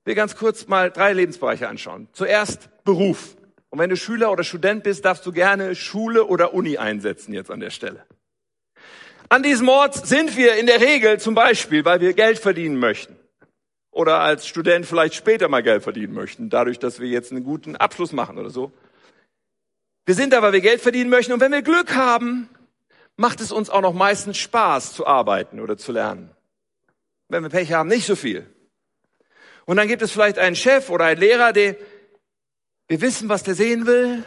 [0.00, 2.08] Ich will ganz kurz mal drei Lebensbereiche anschauen.
[2.12, 3.36] Zuerst Beruf.
[3.70, 7.50] Und wenn du Schüler oder Student bist, darfst du gerne Schule oder Uni einsetzen jetzt
[7.50, 8.06] an der Stelle.
[9.28, 13.16] An diesem Ort sind wir in der Regel zum Beispiel, weil wir Geld verdienen möchten.
[13.90, 17.76] Oder als Student vielleicht später mal Geld verdienen möchten, dadurch, dass wir jetzt einen guten
[17.76, 18.72] Abschluss machen oder so.
[20.08, 21.34] Wir sind da, weil wir Geld verdienen möchten.
[21.34, 22.48] Und wenn wir Glück haben,
[23.18, 26.30] macht es uns auch noch meistens Spaß zu arbeiten oder zu lernen.
[27.28, 28.46] Wenn wir Pech haben, nicht so viel.
[29.66, 31.76] Und dann gibt es vielleicht einen Chef oder einen Lehrer, der,
[32.86, 34.24] wir wissen, was der sehen will.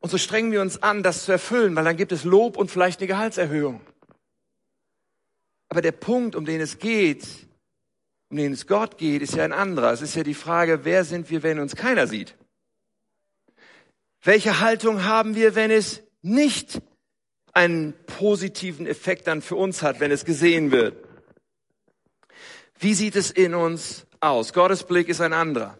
[0.00, 2.68] Und so strengen wir uns an, das zu erfüllen, weil dann gibt es Lob und
[2.68, 3.80] vielleicht eine Gehaltserhöhung.
[5.68, 7.24] Aber der Punkt, um den es geht,
[8.30, 9.92] um den es Gott geht, ist ja ein anderer.
[9.92, 12.34] Es ist ja die Frage, wer sind wir, wenn uns keiner sieht?
[14.26, 16.82] Welche Haltung haben wir, wenn es nicht
[17.52, 20.96] einen positiven Effekt dann für uns hat, wenn es gesehen wird?
[22.80, 24.52] Wie sieht es in uns aus?
[24.52, 25.78] Gottes Blick ist ein anderer.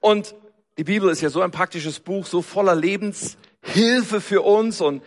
[0.00, 0.34] Und
[0.76, 5.02] die Bibel ist ja so ein praktisches Buch, so voller Lebenshilfe für uns und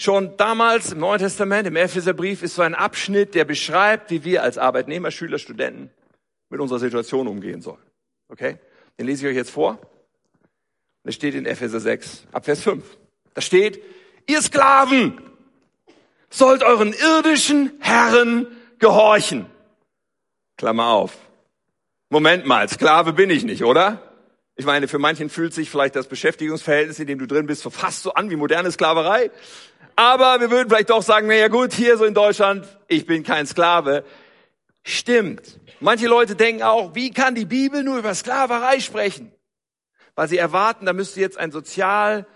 [0.00, 4.44] Schon damals im Neuen Testament, im Epheserbrief, ist so ein Abschnitt, der beschreibt, wie wir
[4.44, 5.90] als Arbeitnehmer, Schüler, Studenten
[6.50, 7.82] mit unserer Situation umgehen sollen.
[8.28, 8.58] Okay?
[8.96, 9.80] Den lese ich euch jetzt vor.
[11.04, 12.84] Das steht in Epheser 6, ab Vers 5.
[13.34, 13.82] Da steht,
[14.26, 15.20] ihr Sklaven
[16.30, 18.46] sollt euren irdischen Herren
[18.78, 19.46] gehorchen.
[20.56, 21.16] Klammer auf.
[22.10, 24.02] Moment mal, Sklave bin ich nicht, oder?
[24.56, 27.70] Ich meine, für manchen fühlt sich vielleicht das Beschäftigungsverhältnis, in dem du drin bist, so
[27.70, 29.30] fast so an wie moderne Sklaverei.
[29.94, 33.22] Aber wir würden vielleicht doch sagen, na ja gut, hier so in Deutschland, ich bin
[33.22, 34.04] kein Sklave.
[34.82, 35.60] Stimmt.
[35.80, 39.32] Manche Leute denken auch, wie kann die Bibel nur über Sklaverei sprechen?
[40.18, 42.26] Weil sie erwarten, da müsste jetzt ein sozial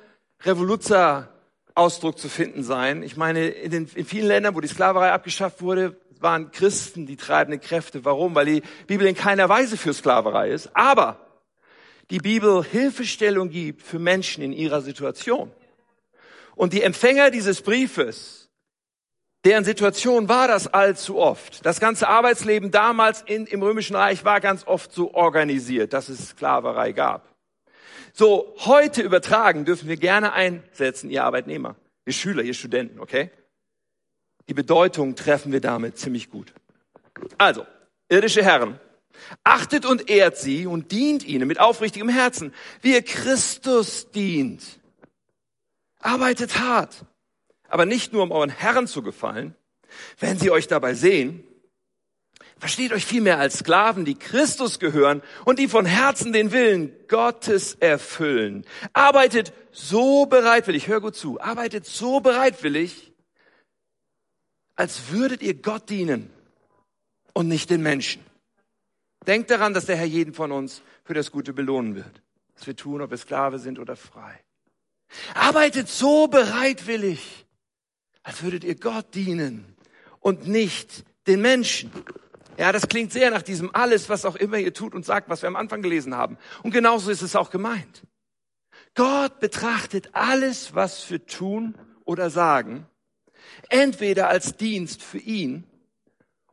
[0.45, 1.31] revoluzer
[1.75, 3.03] Ausdruck zu finden sein.
[3.03, 7.17] Ich meine, in, den, in vielen Ländern, wo die Sklaverei abgeschafft wurde, waren Christen die
[7.17, 8.05] treibenden Kräfte.
[8.05, 8.37] Warum?
[8.37, 10.71] Weil die Bibel in keiner Weise für Sklaverei ist.
[10.75, 11.19] Aber
[12.11, 15.51] die Bibel Hilfestellung gibt für Menschen in ihrer Situation.
[16.55, 18.49] Und die Empfänger dieses Briefes,
[19.45, 21.67] deren Situation war das allzu oft.
[21.67, 26.29] Das ganze Arbeitsleben damals in, im Römischen Reich war ganz oft so organisiert, dass es
[26.29, 27.32] Sklaverei gab.
[28.15, 33.31] So, heute übertragen dürfen wir gerne einsetzen, ihr Arbeitnehmer, ihr Schüler, ihr Studenten, okay?
[34.49, 36.53] Die Bedeutung treffen wir damit ziemlich gut.
[37.39, 37.67] Also,
[38.11, 38.79] irdische Herren,
[39.45, 44.63] achtet und ehrt sie und dient ihnen mit aufrichtigem Herzen, wie ihr Christus dient.
[46.01, 47.07] Arbeitet hart,
[47.69, 49.55] aber nicht nur um euren Herren zu gefallen.
[50.19, 51.45] Wenn sie euch dabei sehen,
[52.63, 57.75] Versteht euch vielmehr als Sklaven, die Christus gehören und die von Herzen den Willen Gottes
[57.81, 58.65] erfüllen.
[58.93, 63.13] Arbeitet so bereitwillig, hör gut zu, arbeitet so bereitwillig,
[64.77, 66.31] als würdet ihr Gott dienen
[67.33, 68.25] und nicht den Menschen.
[69.27, 72.23] Denkt daran, dass der Herr jeden von uns für das Gute belohnen wird.
[72.55, 74.39] Was wir tun, ob wir Sklave sind oder frei.
[75.35, 77.45] Arbeitet so bereitwillig,
[78.23, 79.75] als würdet ihr Gott dienen
[80.21, 81.91] und nicht den Menschen.
[82.59, 85.43] Ja, das klingt sehr nach diesem alles, was auch immer ihr tut und sagt, was
[85.43, 86.37] wir am Anfang gelesen haben.
[86.63, 88.03] Und genauso ist es auch gemeint.
[88.95, 92.87] Gott betrachtet alles, was wir tun oder sagen,
[93.71, 95.65] entweder als Dienst für ihn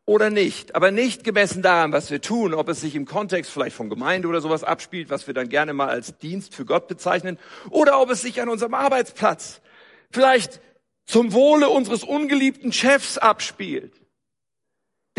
[0.05, 0.73] oder nicht.
[0.73, 4.29] Aber nicht gemessen daran, was wir tun, ob es sich im Kontext vielleicht von Gemeinde
[4.29, 7.37] oder sowas abspielt, was wir dann gerne mal als Dienst für Gott bezeichnen,
[7.69, 9.61] oder ob es sich an unserem Arbeitsplatz
[10.11, 10.61] vielleicht
[11.05, 13.98] zum Wohle unseres ungeliebten Chefs abspielt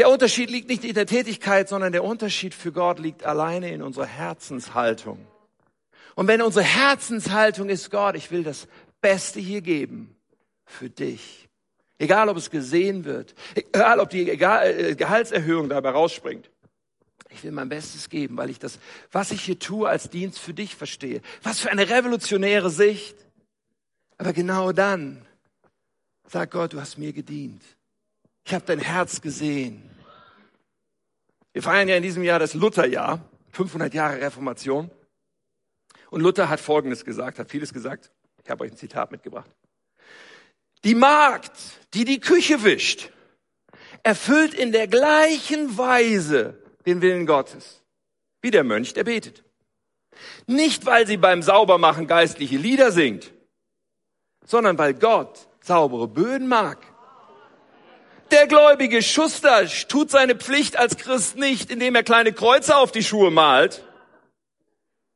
[0.01, 3.83] der Unterschied liegt nicht in der Tätigkeit, sondern der Unterschied für Gott liegt alleine in
[3.83, 5.19] unserer Herzenshaltung.
[6.15, 8.67] Und wenn unsere Herzenshaltung ist, Gott, ich will das
[9.03, 10.17] Beste hier geben
[10.65, 11.51] für dich.
[11.99, 16.51] Egal, ob es gesehen wird, egal, ob die äh, Gehaltserhöhung dabei rausspringt.
[17.29, 18.79] Ich will mein Bestes geben, weil ich das,
[19.13, 21.21] was ich hier tue, als Dienst für dich verstehe.
[21.43, 23.17] Was für eine revolutionäre Sicht.
[24.17, 25.27] Aber genau dann
[26.27, 27.63] sagt Gott, du hast mir gedient.
[28.47, 29.90] Ich habe dein Herz gesehen.
[31.53, 33.21] Wir feiern ja in diesem Jahr das Lutherjahr,
[33.53, 34.91] 500 Jahre Reformation.
[36.11, 38.11] Und Luther hat Folgendes gesagt, hat vieles gesagt.
[38.43, 39.51] Ich habe euch ein Zitat mitgebracht.
[40.85, 41.53] Die Magd,
[41.95, 43.11] die die Küche wischt,
[44.03, 47.83] erfüllt in der gleichen Weise den Willen Gottes,
[48.41, 49.45] wie der Mönch, der betet.
[50.47, 53.33] Nicht, weil sie beim Saubermachen geistliche Lieder singt,
[54.45, 56.79] sondern weil Gott saubere Böden mag.
[58.31, 63.03] Der gläubige Schuster tut seine Pflicht als Christ nicht, indem er kleine Kreuze auf die
[63.03, 63.85] Schuhe malt,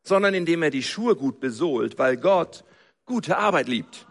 [0.02, 2.64] sondern indem er die Schuhe gut besohlt, weil Gott
[3.04, 4.06] gute Arbeit liebt.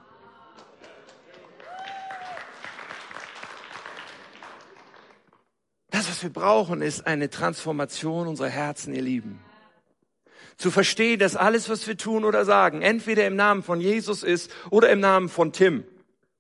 [5.90, 9.44] Das, was wir brauchen, ist eine Transformation unserer Herzen, ihr Lieben.
[10.58, 14.50] Zu verstehen, dass alles, was wir tun oder sagen, entweder im Namen von Jesus ist
[14.70, 15.84] oder im Namen von Tim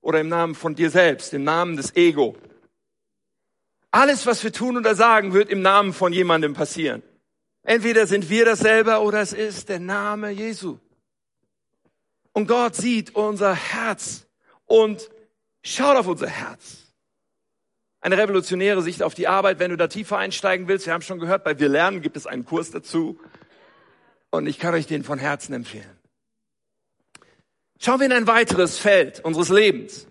[0.02, 2.38] oder im Namen von dir selbst, im Namen des Ego.
[3.94, 7.04] Alles, was wir tun oder sagen, wird im Namen von jemandem passieren.
[7.62, 10.80] Entweder sind wir das selber oder es ist der Name Jesu.
[12.32, 14.26] Und Gott sieht unser Herz
[14.66, 15.12] und
[15.62, 16.92] schaut auf unser Herz.
[18.02, 20.88] Eine revolutionäre Sicht auf die Arbeit, wenn du da tiefer einsteigen willst.
[20.88, 23.20] Wir haben schon gehört, bei Wir lernen gibt es einen Kurs dazu.
[24.32, 26.00] Und ich kann euch den von Herzen empfehlen.
[27.80, 30.08] Schauen wir in ein weiteres Feld unseres Lebens.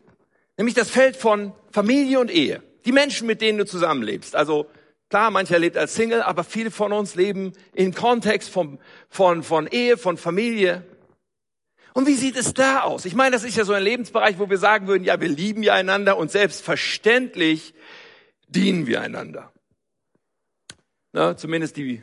[0.56, 2.62] Nämlich das Feld von Familie und Ehe.
[2.84, 4.34] Die Menschen, mit denen du zusammenlebst.
[4.36, 4.66] Also
[5.08, 9.66] klar, mancher lebt als Single, aber viele von uns leben im Kontext von, von, von
[9.66, 10.84] Ehe, von Familie.
[11.94, 13.04] Und wie sieht es da aus?
[13.04, 15.62] Ich meine, das ist ja so ein Lebensbereich, wo wir sagen würden, ja, wir lieben
[15.62, 17.74] ja einander und selbstverständlich
[18.48, 19.52] dienen wir einander.
[21.12, 22.02] Na, zumindest die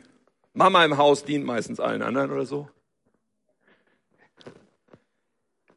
[0.52, 2.68] Mama im Haus dient meistens allen anderen oder so.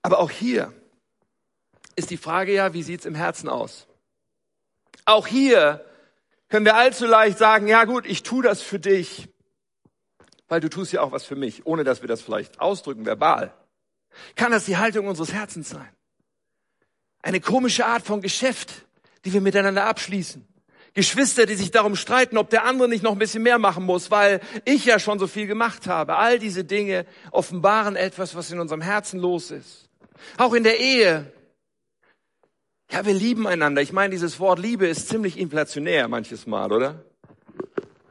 [0.03, 0.73] Aber auch hier
[1.95, 3.87] ist die Frage ja, wie sieht's im Herzen aus?
[5.05, 5.85] Auch hier
[6.49, 9.29] können wir allzu leicht sagen, ja gut, ich tue das für dich,
[10.47, 13.53] weil du tust ja auch was für mich, ohne dass wir das vielleicht ausdrücken, verbal.
[14.35, 15.89] Kann das die Haltung unseres Herzens sein?
[17.21, 18.85] Eine komische Art von Geschäft,
[19.25, 20.47] die wir miteinander abschließen.
[20.93, 24.11] Geschwister, die sich darum streiten, ob der andere nicht noch ein bisschen mehr machen muss,
[24.11, 26.17] weil ich ja schon so viel gemacht habe.
[26.17, 29.89] All diese Dinge offenbaren etwas, was in unserem Herzen los ist.
[30.37, 31.31] Auch in der Ehe
[32.93, 33.81] ja, wir lieben einander.
[33.81, 37.03] Ich meine, dieses Wort Liebe ist ziemlich inflationär manches Mal, oder?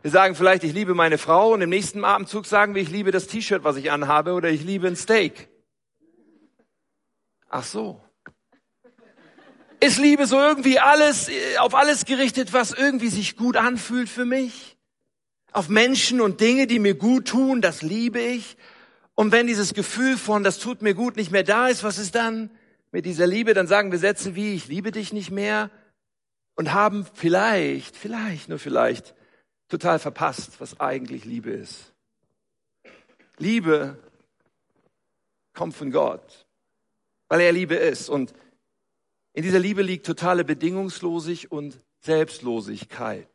[0.02, 3.12] Wir sagen vielleicht, ich liebe meine Frau und im nächsten Abendzug sagen wir, ich liebe
[3.12, 5.48] das T-Shirt, was ich anhabe oder ich liebe ein Steak.
[7.48, 8.00] Ach so.
[9.78, 14.76] Ist Liebe so irgendwie alles, auf alles gerichtet, was irgendwie sich gut anfühlt für mich?
[15.52, 18.56] Auf Menschen und Dinge, die mir gut tun, das liebe ich.
[19.14, 22.16] Und wenn dieses Gefühl von, das tut mir gut, nicht mehr da ist, was ist
[22.16, 22.50] dann?
[22.92, 25.70] Mit dieser Liebe, dann sagen wir Sätze wie, ich liebe dich nicht mehr
[26.54, 29.14] und haben vielleicht, vielleicht, nur vielleicht,
[29.68, 31.94] total verpasst, was eigentlich Liebe ist.
[33.38, 33.96] Liebe
[35.54, 36.46] kommt von Gott,
[37.28, 38.10] weil er Liebe ist.
[38.10, 38.34] Und
[39.32, 43.30] in dieser Liebe liegt totale Bedingungslosigkeit und Selbstlosigkeit.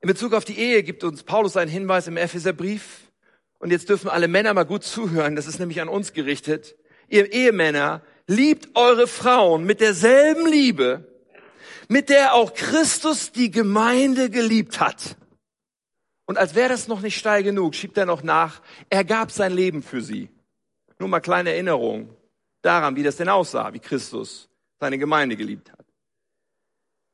[0.00, 3.10] In Bezug auf die Ehe gibt uns Paulus einen Hinweis im Epheserbrief.
[3.58, 5.34] Und jetzt dürfen alle Männer mal gut zuhören.
[5.34, 6.76] Das ist nämlich an uns gerichtet
[7.08, 11.04] ihr Ehemänner, liebt eure Frauen mit derselben Liebe,
[11.88, 15.16] mit der auch Christus die Gemeinde geliebt hat.
[16.26, 19.52] Und als wäre das noch nicht steil genug, schiebt er noch nach, er gab sein
[19.52, 20.28] Leben für sie.
[20.98, 22.14] Nur mal kleine Erinnerung
[22.60, 25.86] daran, wie das denn aussah, wie Christus seine Gemeinde geliebt hat.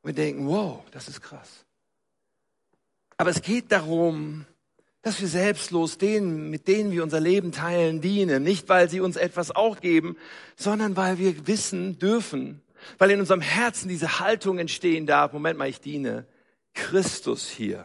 [0.03, 1.65] Und wir denken, wow, das ist krass.
[3.17, 4.47] Aber es geht darum,
[5.05, 8.43] dass wir selbstlos denen, mit denen wir unser Leben teilen, dienen.
[8.43, 10.17] Nicht, weil sie uns etwas auch geben,
[10.57, 12.63] sondern weil wir wissen dürfen,
[12.97, 15.35] weil in unserem Herzen diese Haltung entstehen darf.
[15.35, 16.27] Moment mal, ich diene
[16.73, 17.85] Christus hier.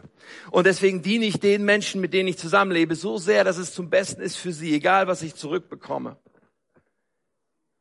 [0.50, 3.90] Und deswegen diene ich den Menschen, mit denen ich zusammenlebe, so sehr, dass es zum
[3.90, 6.16] Besten ist für sie, egal was ich zurückbekomme.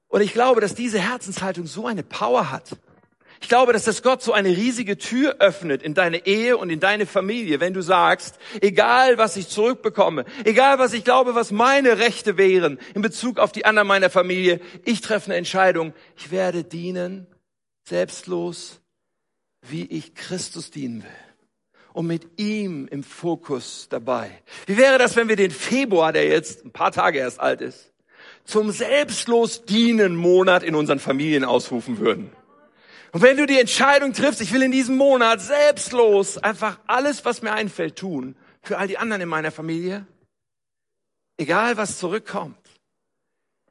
[0.10, 2.78] Und ich glaube, dass diese Herzenshaltung so eine Power hat.
[3.42, 6.80] Ich glaube, dass das Gott so eine riesige Tür öffnet in deine Ehe und in
[6.80, 12.00] deine Familie, wenn du sagst, egal was ich zurückbekomme, egal was ich glaube, was meine
[12.00, 16.64] Rechte wären in Bezug auf die anderen meiner Familie, ich treffe eine Entscheidung, ich werde
[16.64, 17.28] dienen,
[17.88, 18.82] selbstlos,
[19.68, 21.10] wie ich Christus dienen will.
[21.94, 24.30] Und mit ihm im Fokus dabei.
[24.68, 27.92] Wie wäre das, wenn wir den Februar, der jetzt ein paar Tage erst alt ist,
[28.46, 32.32] zum selbstlos dienen Monat in unseren Familien ausrufen würden?
[33.12, 37.42] Und wenn du die Entscheidung triffst, ich will in diesem Monat selbstlos einfach alles, was
[37.42, 40.06] mir einfällt, tun, für all die anderen in meiner Familie,
[41.38, 42.58] egal was zurückkommt.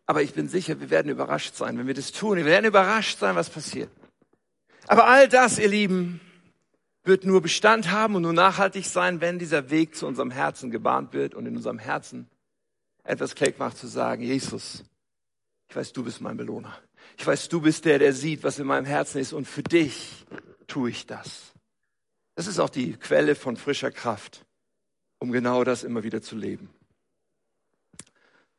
[0.06, 2.38] Aber ich bin sicher, wir werden überrascht sein, wenn wir das tun.
[2.38, 3.90] Wir werden überrascht sein, was passiert.
[4.86, 6.20] Aber all das, ihr Lieben,
[7.04, 11.12] wird nur Bestand haben und nur nachhaltig sein, wenn dieser Weg zu unserem Herzen gebahnt
[11.12, 12.28] wird und in unserem Herzen
[13.04, 14.84] etwas Klick macht zu sagen, Jesus,
[15.68, 16.78] Ich weiß, du bist mein Belohner.
[17.16, 20.24] Ich weiß, du bist der, der sieht, was in meinem Herzen ist und für dich
[20.66, 21.52] tue ich das.
[22.34, 24.44] Das ist auch die Quelle von frischer Kraft,
[25.18, 26.70] um genau das immer wieder zu leben.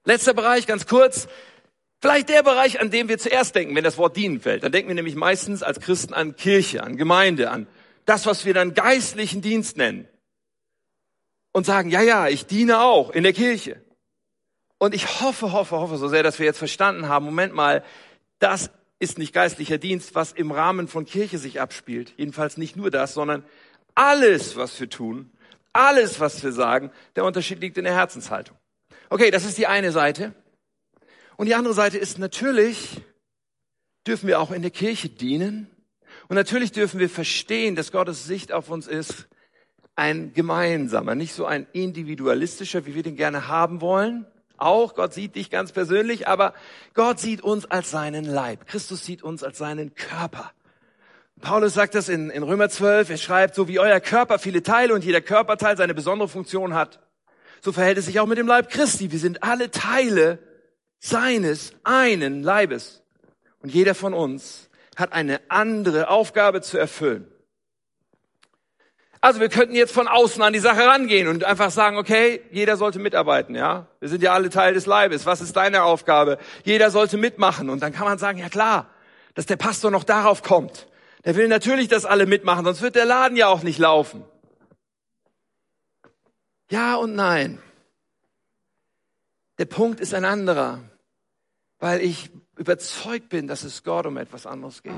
[0.04, 1.28] Letzter Bereich, ganz kurz.
[2.02, 4.64] Vielleicht der Bereich, an dem wir zuerst denken, wenn das Wort dienen fällt.
[4.64, 7.68] Dann denken wir nämlich meistens als Christen an Kirche, an Gemeinde, an
[8.06, 10.08] das, was wir dann geistlichen Dienst nennen.
[11.52, 13.82] Und sagen, ja, ja, ich diene auch in der Kirche.
[14.78, 17.84] Und ich hoffe, hoffe, hoffe so sehr, dass wir jetzt verstanden haben, Moment mal,
[18.40, 22.14] das ist nicht geistlicher Dienst, was im Rahmen von Kirche sich abspielt.
[22.18, 23.44] Jedenfalls nicht nur das, sondern
[23.96, 25.32] alles, was wir tun,
[25.74, 28.58] alles, was wir sagen, der Unterschied liegt in der Herzenshaltung.
[29.10, 30.34] Okay, das ist die eine Seite.
[31.38, 33.02] Und die andere Seite ist natürlich,
[34.06, 35.68] dürfen wir auch in der Kirche dienen.
[36.28, 39.28] Und natürlich dürfen wir verstehen, dass Gottes Sicht auf uns ist,
[39.96, 44.26] ein gemeinsamer, nicht so ein individualistischer, wie wir den gerne haben wollen.
[44.62, 46.54] Auch Gott sieht dich ganz persönlich, aber
[46.94, 48.68] Gott sieht uns als seinen Leib.
[48.68, 50.52] Christus sieht uns als seinen Körper.
[51.42, 53.10] Paulus sagt das in, in Römer 12.
[53.10, 57.00] Er schreibt, so wie euer Körper viele Teile und jeder Körperteil seine besondere Funktion hat,
[57.62, 59.12] so verhält es sich auch mit dem Leib Christi.
[59.12, 60.40] Wir sind alle Teile
[61.00, 63.02] seines einen Leibes.
[63.62, 67.26] Und jeder von uns hat eine andere Aufgabe zu erfüllen.
[69.22, 72.78] Also wir könnten jetzt von außen an die Sache rangehen und einfach sagen, okay, jeder
[72.78, 73.88] sollte mitarbeiten, ja?
[74.00, 75.26] Wir sind ja alle Teil des Leibes.
[75.26, 76.38] Was ist deine Aufgabe?
[76.64, 77.70] Jeder sollte mitmachen.
[77.70, 78.90] Und dann kann man sagen, ja klar,
[79.34, 80.88] dass der Pastor noch darauf kommt.
[81.26, 84.24] Der will natürlich, dass alle mitmachen, sonst wird der Laden ja auch nicht laufen.
[86.72, 87.62] Ja und nein.
[89.58, 90.80] Der Punkt ist ein anderer,
[91.80, 94.94] weil ich überzeugt bin, dass es Gott um etwas anderes geht.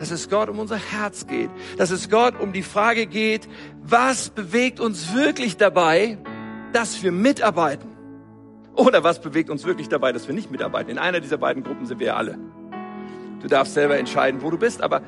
[0.00, 1.50] Dass es Gott um unser Herz geht.
[1.76, 3.48] Dass es Gott um die Frage geht,
[3.82, 6.18] was bewegt uns wirklich dabei,
[6.72, 7.88] dass wir mitarbeiten?
[8.74, 10.90] Oder was bewegt uns wirklich dabei, dass wir nicht mitarbeiten?
[10.90, 12.38] In einer dieser beiden Gruppen sind wir alle.
[13.40, 15.02] Du darfst selber entscheiden, wo du bist, aber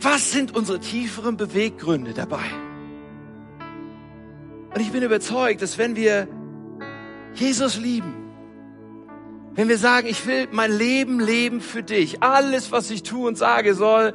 [0.00, 2.44] was sind unsere tieferen Beweggründe dabei?
[4.74, 6.26] Und ich bin überzeugt, dass wenn wir
[7.34, 8.21] Jesus lieben,
[9.54, 13.36] wenn wir sagen, ich will mein Leben leben für dich, alles, was ich tue und
[13.36, 14.14] sage, soll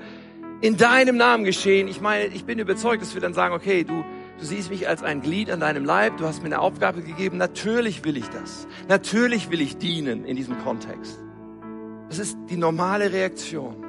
[0.62, 1.88] in deinem Namen geschehen.
[1.88, 4.04] Ich meine, ich bin überzeugt, dass wir dann sagen, okay, du,
[4.40, 7.38] du siehst mich als ein Glied an deinem Leib, du hast mir eine Aufgabe gegeben,
[7.38, 8.68] natürlich will ich das.
[8.88, 11.20] Natürlich will ich dienen in diesem Kontext.
[12.10, 13.84] Das ist die normale Reaktion.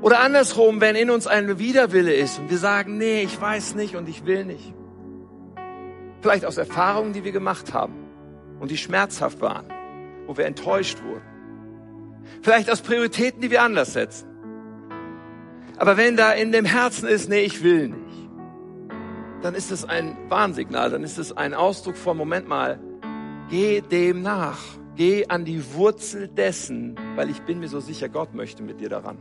[0.00, 3.94] Oder andersrum, wenn in uns ein Widerwille ist und wir sagen, nee, ich weiß nicht
[3.94, 4.74] und ich will nicht.
[6.22, 8.07] Vielleicht aus Erfahrungen, die wir gemacht haben
[8.60, 9.66] und die schmerzhaft waren,
[10.26, 11.22] wo wir enttäuscht wurden.
[12.42, 14.28] Vielleicht aus Prioritäten, die wir anders setzen.
[15.76, 18.28] Aber wenn da in dem Herzen ist, nee, ich will nicht,
[19.42, 22.80] dann ist es ein Warnsignal, dann ist es ein Ausdruck von, Moment mal,
[23.48, 24.58] geh dem nach,
[24.96, 28.88] geh an die Wurzel dessen, weil ich bin mir so sicher, Gott möchte mit dir
[28.88, 29.18] daran.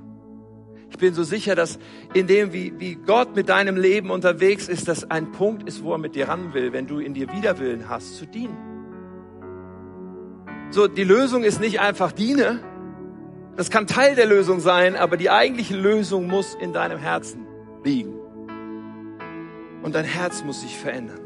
[0.90, 1.78] Ich bin so sicher, dass
[2.14, 5.92] in dem, wie, wie Gott mit deinem Leben unterwegs ist, dass ein Punkt ist, wo
[5.92, 8.77] er mit dir ran will, wenn du in dir Widerwillen hast, zu dienen.
[10.70, 12.60] So, die Lösung ist nicht einfach diene.
[13.56, 17.48] Das kann Teil der Lösung sein, aber die eigentliche Lösung muss in deinem Herzen
[17.84, 18.14] liegen.
[19.82, 21.20] Und dein Herz muss sich verändern.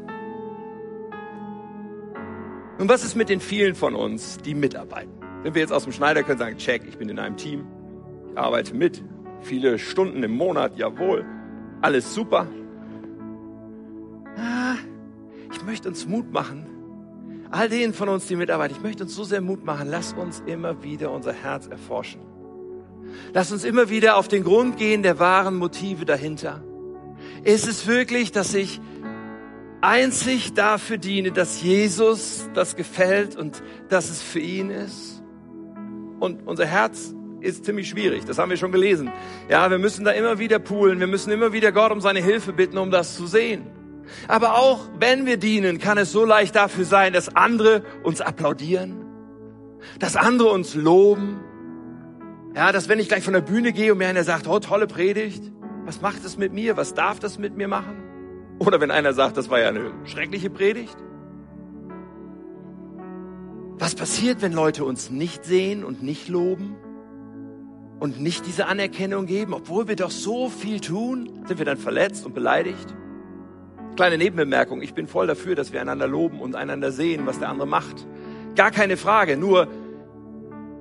[2.78, 5.12] Und was ist mit den vielen von uns, die mitarbeiten?
[5.42, 7.66] Wenn wir jetzt aus dem Schneider können sagen, check, ich bin in einem Team,
[8.30, 9.02] ich arbeite mit,
[9.40, 11.26] viele Stunden im Monat, jawohl,
[11.80, 12.46] alles super.
[14.36, 14.76] Ah,
[15.52, 16.71] ich möchte uns Mut machen.
[17.52, 19.88] All denen von uns, die mitarbeiten, ich möchte uns so sehr Mut machen.
[19.90, 22.22] Lass uns immer wieder unser Herz erforschen.
[23.34, 26.64] Lass uns immer wieder auf den Grund gehen der wahren Motive dahinter.
[27.44, 28.80] Ist es wirklich, dass ich
[29.82, 35.22] einzig dafür diene, dass Jesus das gefällt und dass es für ihn ist?
[36.20, 38.24] Und unser Herz ist ziemlich schwierig.
[38.24, 39.10] Das haben wir schon gelesen.
[39.50, 41.00] Ja, wir müssen da immer wieder poolen.
[41.00, 43.66] Wir müssen immer wieder Gott um seine Hilfe bitten, um das zu sehen.
[44.28, 49.04] Aber auch wenn wir dienen, kann es so leicht dafür sein, dass andere uns applaudieren,
[49.98, 51.40] dass andere uns loben.
[52.54, 54.86] Ja, dass wenn ich gleich von der Bühne gehe und mir einer sagt, oh, tolle
[54.86, 55.50] Predigt,
[55.84, 56.76] was macht es mit mir?
[56.76, 58.02] Was darf das mit mir machen?
[58.58, 60.96] Oder wenn einer sagt, das war ja eine schreckliche Predigt.
[63.78, 66.76] Was passiert, wenn Leute uns nicht sehen und nicht loben?
[68.02, 72.26] und nicht diese Anerkennung geben, obwohl wir doch so viel tun, sind wir dann verletzt
[72.26, 72.92] und beleidigt?
[73.96, 77.50] Kleine Nebenbemerkung, ich bin voll dafür, dass wir einander loben und einander sehen, was der
[77.50, 78.06] andere macht.
[78.56, 79.68] Gar keine Frage, nur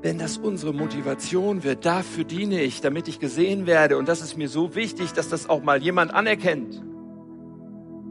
[0.01, 4.37] wenn das unsere Motivation wird, dafür diene ich, damit ich gesehen werde und das ist
[4.37, 6.81] mir so wichtig, dass das auch mal jemand anerkennt,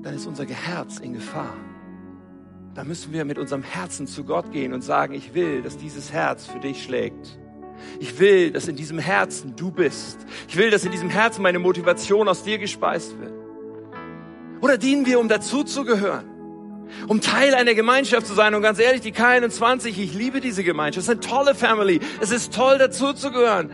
[0.03, 1.55] dann ist unser Herz in Gefahr.
[2.75, 6.13] da müssen wir mit unserem Herzen zu Gott gehen und sagen, ich will, dass dieses
[6.13, 7.39] Herz für dich schlägt.
[7.99, 10.19] Ich will, dass in diesem Herzen du bist.
[10.49, 13.40] Ich will, dass in diesem Herzen meine Motivation aus dir gespeist wird.
[14.61, 16.25] Oder dienen wir, um dazuzugehören?
[17.07, 18.55] Um Teil einer Gemeinschaft zu sein.
[18.55, 21.07] Und ganz ehrlich, die K21, ich liebe diese Gemeinschaft.
[21.07, 22.01] Es ist eine tolle Family.
[22.21, 23.71] Es ist toll, dazuzugehören.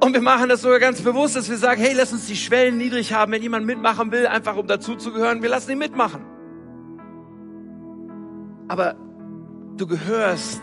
[0.00, 2.76] Und wir machen das sogar ganz bewusst, dass wir sagen, hey, lass uns die Schwellen
[2.76, 3.32] niedrig haben.
[3.32, 6.24] Wenn jemand mitmachen will, einfach um dazuzugehören, wir lassen ihn mitmachen.
[8.68, 8.96] Aber
[9.76, 10.62] du gehörst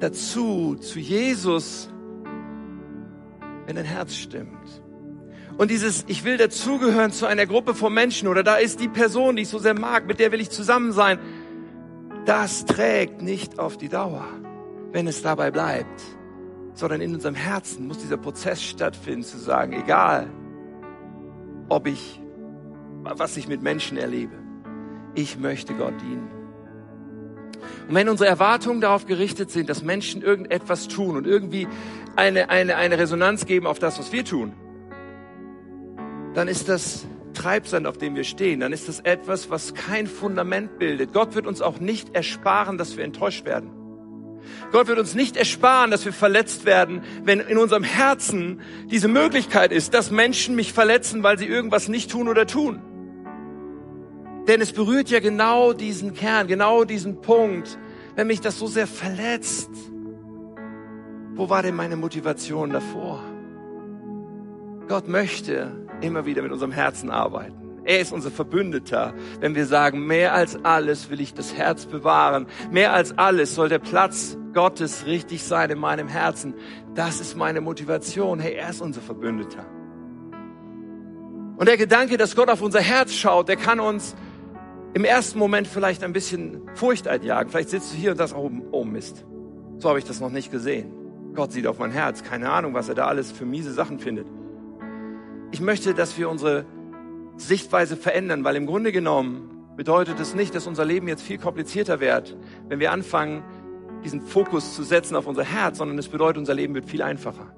[0.00, 1.90] dazu, zu Jesus,
[3.66, 4.82] wenn dein Herz stimmt.
[5.58, 9.34] Und dieses, ich will dazugehören zu einer Gruppe von Menschen oder da ist die Person,
[9.34, 11.18] die ich so sehr mag, mit der will ich zusammen sein,
[12.26, 14.24] das trägt nicht auf die Dauer,
[14.92, 16.00] wenn es dabei bleibt,
[16.74, 20.30] sondern in unserem Herzen muss dieser Prozess stattfinden, zu sagen, egal,
[21.68, 22.20] ob ich,
[23.02, 24.36] was ich mit Menschen erlebe,
[25.16, 26.30] ich möchte Gott dienen.
[27.88, 31.66] Und wenn unsere Erwartungen darauf gerichtet sind, dass Menschen irgendetwas tun und irgendwie
[32.14, 34.52] eine, eine, eine Resonanz geben auf das, was wir tun,
[36.38, 38.60] dann ist das Treibsand, auf dem wir stehen.
[38.60, 41.12] Dann ist das etwas, was kein Fundament bildet.
[41.12, 43.70] Gott wird uns auch nicht ersparen, dass wir enttäuscht werden.
[44.70, 49.72] Gott wird uns nicht ersparen, dass wir verletzt werden, wenn in unserem Herzen diese Möglichkeit
[49.72, 52.80] ist, dass Menschen mich verletzen, weil sie irgendwas nicht tun oder tun.
[54.46, 57.80] Denn es berührt ja genau diesen Kern, genau diesen Punkt.
[58.14, 59.70] Wenn mich das so sehr verletzt,
[61.34, 63.24] wo war denn meine Motivation davor?
[64.86, 67.68] Gott möchte immer wieder mit unserem Herzen arbeiten.
[67.84, 72.46] Er ist unser Verbündeter, wenn wir sagen, mehr als alles will ich das Herz bewahren.
[72.70, 76.54] Mehr als alles soll der Platz Gottes richtig sein in meinem Herzen.
[76.94, 78.40] Das ist meine Motivation.
[78.40, 79.64] Hey, er ist unser Verbündeter.
[81.56, 84.14] Und der Gedanke, dass Gott auf unser Herz schaut, der kann uns
[84.92, 87.50] im ersten Moment vielleicht ein bisschen Furcht einjagen.
[87.50, 89.24] Vielleicht sitzt du hier und sagst, oh, oh Mist,
[89.78, 90.92] so habe ich das noch nicht gesehen.
[91.34, 94.26] Gott sieht auf mein Herz, keine Ahnung, was er da alles für miese Sachen findet.
[95.50, 96.66] Ich möchte, dass wir unsere
[97.36, 102.00] Sichtweise verändern, weil im Grunde genommen bedeutet es nicht, dass unser Leben jetzt viel komplizierter
[102.00, 102.36] wird,
[102.68, 103.42] wenn wir anfangen,
[104.04, 107.54] diesen Fokus zu setzen auf unser Herz, sondern es bedeutet, unser Leben wird viel einfacher.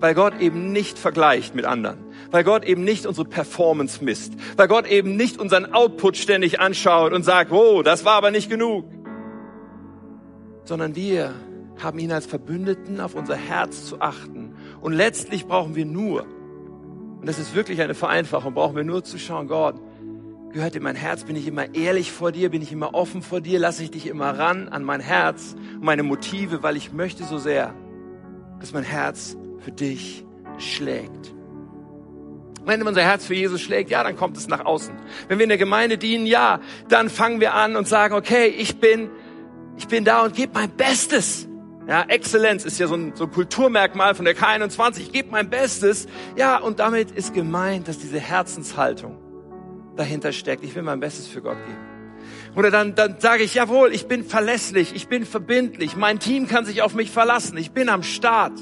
[0.00, 1.98] Weil Gott eben nicht vergleicht mit anderen,
[2.30, 7.12] weil Gott eben nicht unsere Performance misst, weil Gott eben nicht unseren Output ständig anschaut
[7.12, 8.84] und sagt, oh, das war aber nicht genug,
[10.64, 11.32] sondern wir
[11.82, 14.54] haben ihn als Verbündeten auf unser Herz zu achten.
[14.80, 16.26] Und letztlich brauchen wir nur,
[17.22, 19.76] und das ist wirklich eine Vereinfachung, brauchen wir nur zu schauen, Gott,
[20.52, 23.40] gehört in mein Herz, bin ich immer ehrlich vor dir, bin ich immer offen vor
[23.40, 27.38] dir, lasse ich dich immer ran an mein Herz meine Motive, weil ich möchte so
[27.38, 27.76] sehr,
[28.58, 30.24] dass mein Herz für dich
[30.58, 31.32] schlägt.
[32.64, 34.92] Wenn unser Herz für Jesus schlägt, ja, dann kommt es nach außen.
[35.28, 36.58] Wenn wir in der Gemeinde dienen, ja,
[36.88, 39.10] dann fangen wir an und sagen, okay, ich bin,
[39.76, 41.46] ich bin da und gebe mein Bestes.
[41.88, 45.00] Ja, Exzellenz ist ja so ein, so ein Kulturmerkmal von der K21.
[45.00, 46.06] Ich gebe mein Bestes.
[46.36, 49.18] Ja, und damit ist gemeint, dass diese Herzenshaltung
[49.96, 50.62] dahinter steckt.
[50.62, 51.92] Ich will mein Bestes für Gott geben.
[52.54, 56.64] Oder dann, dann sage ich, jawohl, ich bin verlässlich, ich bin verbindlich, mein Team kann
[56.64, 58.52] sich auf mich verlassen, ich bin am Start.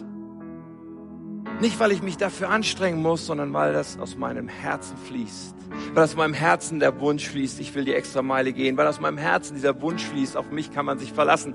[1.61, 5.55] Nicht, weil ich mich dafür anstrengen muss, sondern weil das aus meinem Herzen fließt.
[5.93, 8.79] Weil aus meinem Herzen der Wunsch fließt, ich will die extra Meile gehen.
[8.79, 11.55] Weil aus meinem Herzen dieser Wunsch fließt, auf mich kann man sich verlassen.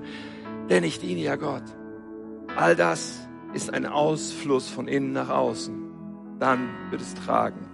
[0.68, 1.62] Denn ich diene ja Gott.
[2.56, 6.38] All das ist ein Ausfluss von innen nach außen.
[6.38, 7.68] Dann wird es tragen.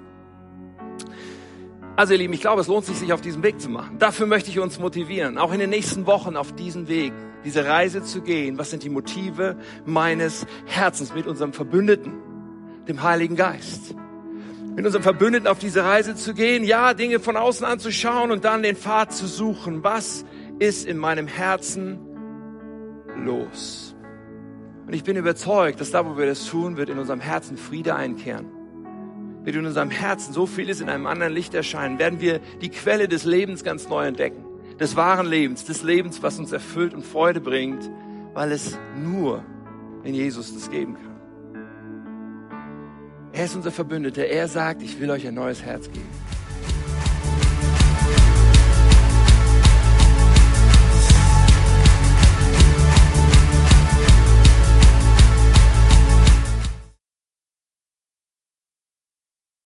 [1.97, 3.99] Also ihr Lieben, ich glaube, es lohnt sich, sich auf diesen Weg zu machen.
[3.99, 7.13] Dafür möchte ich uns motivieren, auch in den nächsten Wochen auf diesen Weg
[7.45, 8.59] diese Reise zu gehen.
[8.59, 12.15] Was sind die Motive meines Herzens mit unserem Verbündeten,
[12.89, 13.95] dem Heiligen Geist?
[14.75, 18.63] Mit unserem Verbündeten auf diese Reise zu gehen, ja, Dinge von außen anzuschauen und dann
[18.63, 19.85] den Pfad zu suchen.
[19.85, 20.25] Was
[20.59, 21.99] ist in meinem Herzen
[23.17, 23.95] los?
[24.87, 27.95] Und ich bin überzeugt, dass da, wo wir das tun, wird in unserem Herzen Friede
[27.95, 28.47] einkehren.
[29.45, 33.09] Wird in unserem Herzen so vieles in einem anderen Licht erscheinen, werden wir die Quelle
[33.09, 34.45] des Lebens ganz neu entdecken
[34.83, 37.89] des wahren Lebens, des Lebens, was uns erfüllt und Freude bringt,
[38.35, 39.45] weil es nur
[40.03, 41.13] in Jesus das geben kann.
[43.33, 44.27] Er ist unser Verbündeter.
[44.27, 46.09] Er sagt, ich will euch ein neues Herz geben.